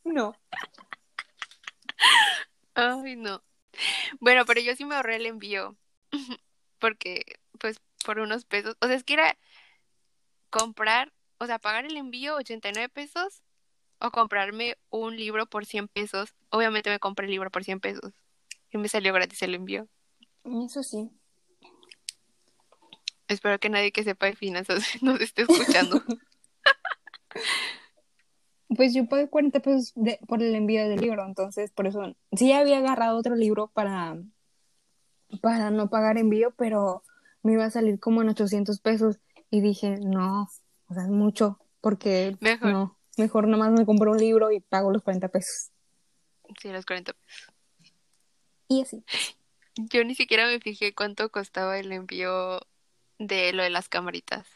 [0.04, 0.36] no.
[2.76, 3.44] Ay, no.
[4.20, 5.76] Bueno, pero yo sí me ahorré el envío.
[6.80, 7.26] Porque,
[7.60, 8.78] pues, por unos pesos.
[8.82, 9.38] O sea, es que era
[10.50, 13.42] comprar, o sea, pagar el envío 89 pesos
[14.00, 16.34] o comprarme un libro por 100 pesos.
[16.50, 18.14] Obviamente me compré el libro por 100 pesos.
[18.72, 19.88] Y me salió gratis el envío.
[20.44, 21.10] Eso sí.
[23.28, 26.02] Espero que nadie que sepa de finanzas nos esté escuchando.
[28.76, 32.52] Pues yo pagué 40 pesos de- por el envío del libro, entonces por eso sí
[32.52, 34.18] había agarrado otro libro para,
[35.42, 37.02] para no pagar envío, pero
[37.44, 39.20] me iba a salir como en 800 pesos
[39.50, 40.50] y dije, no,
[40.88, 42.72] o sea, es mucho, porque Mejor.
[42.72, 45.72] no, mejor nomás me compro un libro y pago los 40 pesos.
[46.62, 47.54] Sí, los 40 pesos.
[48.68, 49.04] Y así.
[49.76, 52.60] Yo ni siquiera me fijé cuánto costaba el envío
[53.20, 54.48] de lo de las camaritas.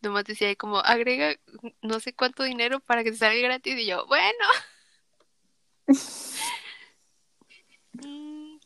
[0.00, 1.34] Nomás decía como, agrega
[1.82, 3.76] no sé cuánto dinero para que te salga gratis.
[3.78, 4.44] Y yo, bueno.
[7.94, 8.58] Mm,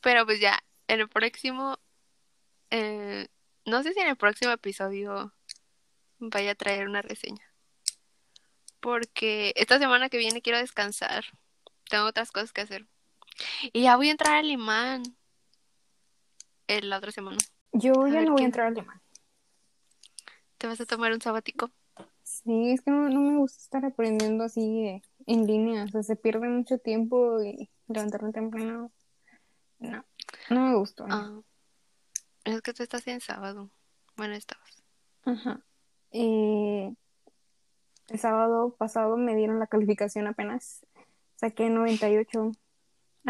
[0.00, 1.78] Pero pues ya, en el próximo,
[2.70, 3.28] eh,
[3.66, 5.32] no sé si en el próximo episodio
[6.18, 7.44] vaya a traer una reseña.
[8.80, 11.24] Porque esta semana que viene quiero descansar.
[11.88, 12.86] Tengo otras cosas que hacer.
[13.72, 15.02] Y ya voy a entrar a alemán.
[16.66, 17.38] En la otra semana.
[17.72, 19.00] Yo A ya no voy qué- a entrar a alemán.
[20.58, 21.70] ¿Te vas a tomar un sabático?
[22.22, 26.02] Sí, es que no, no me gusta estar aprendiendo así eh, en línea, o sea,
[26.02, 28.92] se pierde mucho tiempo y levantarme temprano.
[29.78, 30.04] No,
[30.50, 31.06] no me gustó.
[31.08, 31.14] no.
[31.14, 31.40] Ah,
[32.44, 33.70] es que tú estás en sábado.
[34.16, 34.82] Bueno, estabas.
[35.24, 35.60] Ajá.
[36.12, 36.92] Eh,
[38.08, 40.84] el sábado pasado me dieron la calificación apenas.
[41.36, 42.52] Saqué 98.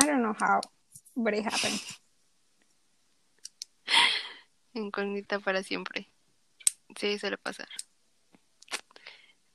[0.01, 0.61] I don't know how,
[1.15, 1.81] but it happened.
[4.73, 6.11] Incógnita para siempre.
[6.97, 7.69] Sí, suele pasar.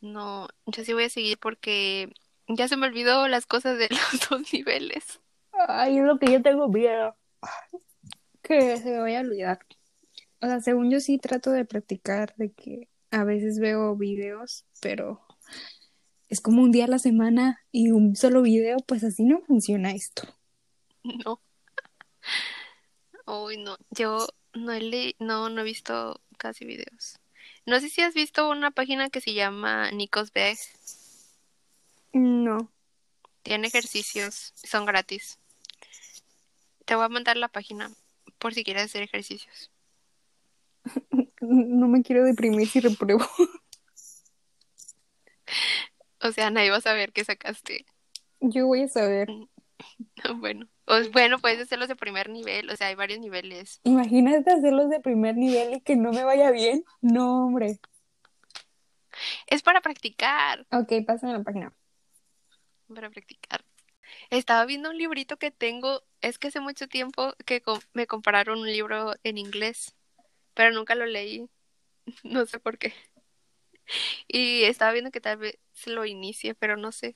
[0.01, 2.13] No, yo sí voy a seguir porque
[2.47, 5.19] ya se me olvidó las cosas de los dos niveles.
[5.67, 7.15] Ay, es lo que yo tengo miedo.
[8.47, 9.65] Que se me vaya a olvidar.
[10.39, 15.25] O sea, según yo sí trato de practicar, de que a veces veo videos, pero
[16.29, 19.91] es como un día a la semana y un solo video, pues así no funciona
[19.91, 20.23] esto.
[21.03, 21.41] No.
[23.25, 23.77] Uy, no.
[23.89, 27.17] Yo no he le- no, no he visto casi videos.
[27.65, 30.57] No sé si has visto una página que se llama Nikos Beg.
[32.13, 32.71] No.
[33.41, 35.39] Tiene ejercicios, son gratis.
[36.85, 37.91] Te voy a mandar la página
[38.45, 39.71] por si quieres hacer ejercicios.
[41.41, 43.25] No me quiero deprimir si repruebo.
[46.21, 47.87] O sea, nadie va a saber que sacaste.
[48.39, 49.29] Yo voy a saber.
[50.37, 53.81] Bueno, o, bueno, puedes hacerlos de primer nivel, o sea, hay varios niveles.
[53.83, 56.85] Imagínate hacerlos de primer nivel y que no me vaya bien.
[57.01, 57.79] No, hombre.
[59.47, 61.73] Es para practicar, Ok, pásame la página.
[62.93, 63.65] para practicar.
[64.29, 67.61] Estaba viendo un librito que tengo, es que hace mucho tiempo que
[67.93, 69.95] me compraron un libro en inglés,
[70.55, 71.47] pero nunca lo leí,
[72.23, 72.95] no sé por qué.
[74.27, 77.15] Y estaba viendo que tal vez lo inicie, pero no sé.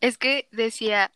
[0.00, 1.10] Es que decía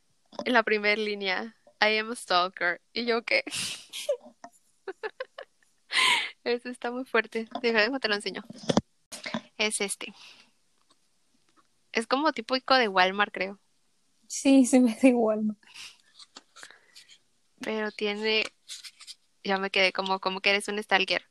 [0.45, 2.81] en la primera línea, I am a stalker.
[2.93, 3.45] Y yo, ¿qué?
[6.43, 7.49] Eso está muy fuerte.
[7.63, 8.43] Déjame te lo enseño.
[9.59, 10.13] Es este.
[11.93, 13.61] Es como típico de Walmart, creo.
[14.27, 15.57] Sí, se me hace igual.
[17.67, 18.45] Pero tiene.
[19.43, 21.27] Ya me quedé como, como que eres un stalker.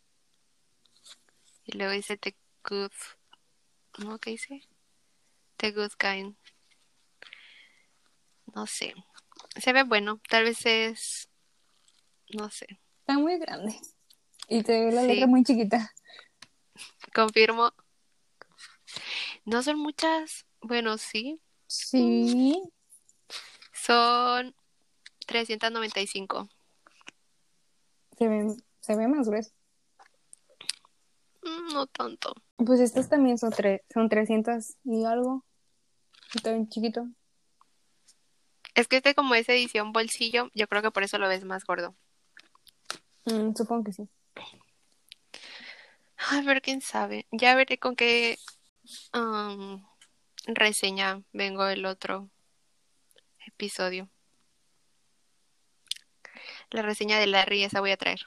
[1.64, 2.36] Y luego dice The
[2.70, 2.92] Good.
[4.00, 4.20] ¿No?
[4.20, 4.62] ¿Qué dice?
[5.56, 6.36] The Good Kind.
[8.54, 8.94] No sé.
[9.56, 10.20] Se ve bueno.
[10.28, 11.30] Tal vez es.
[12.34, 12.68] No sé.
[13.00, 13.74] Está muy grande.
[14.50, 15.08] Y te ve la Sí.
[15.08, 15.94] letra muy chiquita.
[17.14, 17.74] Confirmo.
[19.46, 20.46] No son muchas.
[20.60, 21.40] Bueno, sí.
[21.68, 22.62] Sí.
[23.72, 24.54] Son
[25.26, 26.50] 395.
[28.18, 29.52] Se ve, se ve más grueso.
[31.44, 32.34] Mm, No tanto.
[32.58, 35.44] Pues estos también son, tres, son 300 y algo.
[36.34, 37.08] Está bien chiquito.
[38.74, 41.64] Es que este como es edición bolsillo, yo creo que por eso lo ves más
[41.66, 41.96] gordo.
[43.26, 44.10] Mm, supongo que sí.
[46.18, 47.28] A ver, quién sabe.
[47.32, 48.38] Ya veré con qué
[49.14, 49.86] um,
[50.48, 52.30] reseña vengo el otro
[53.46, 54.10] episodio.
[56.72, 58.22] La reseña de Larry, esa voy a traer.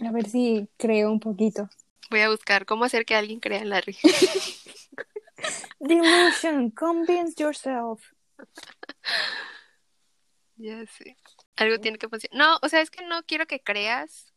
[0.00, 1.68] A ver si creo un poquito.
[2.10, 3.96] Voy a buscar cómo hacer que alguien crea en Larry.
[5.80, 8.02] Delusion, convince yourself.
[10.56, 11.16] Ya sé.
[11.56, 12.38] Algo tiene que funcionar.
[12.38, 14.32] No, o sea, es que no quiero que creas.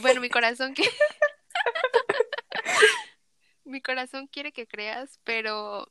[0.00, 0.92] Bueno, mi corazón quiere.
[3.64, 5.90] mi corazón quiere que creas, pero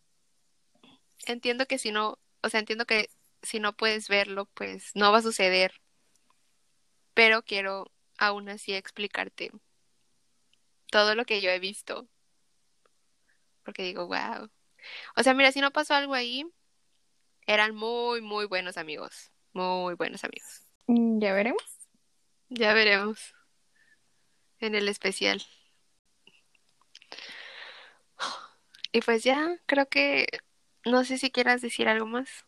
[1.26, 3.10] entiendo que si no, o sea, entiendo que
[3.44, 5.74] si no puedes verlo, pues no va a suceder.
[7.14, 9.52] Pero quiero aún así explicarte
[10.90, 12.08] todo lo que yo he visto.
[13.64, 14.50] Porque digo, wow.
[15.16, 16.46] O sea, mira, si no pasó algo ahí,
[17.46, 19.32] eran muy, muy buenos amigos.
[19.54, 20.66] Muy buenos amigos.
[20.88, 21.64] Mm, Ya veremos.
[22.50, 23.34] Ya veremos
[24.60, 25.44] en el especial.
[28.92, 30.28] Y pues ya, creo que
[30.86, 32.46] no sé si quieras decir algo más.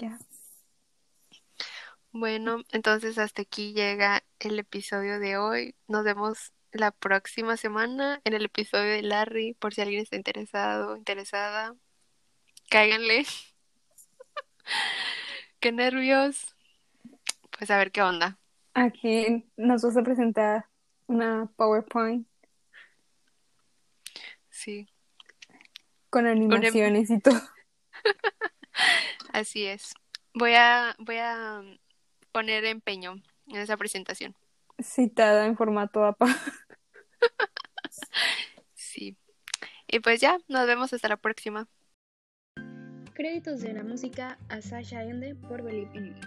[0.00, 0.18] Ya.
[2.10, 5.74] Bueno, entonces hasta aquí llega el episodio de hoy.
[5.88, 10.96] Nos vemos la próxima semana en el episodio de Larry, por si alguien está interesado,
[10.96, 11.76] interesada.
[12.70, 13.26] Cáiganle.
[15.60, 16.56] Qué nervios.
[17.58, 18.38] Pues a ver qué onda.
[18.72, 20.64] Aquí nos vas a presentar
[21.06, 22.26] una PowerPoint
[24.48, 24.88] Sí,
[26.08, 27.40] con animaciones y todo.
[29.32, 29.94] así es.
[30.34, 31.62] Voy a, voy a
[32.32, 33.16] poner empeño
[33.48, 34.34] en esa presentación.
[34.82, 36.26] Citada en formato APA.
[38.74, 39.16] Sí.
[39.86, 41.68] Y pues ya, nos vemos hasta la próxima.
[43.14, 46.20] Créditos de la música a Sasha Ende por Believe in Me.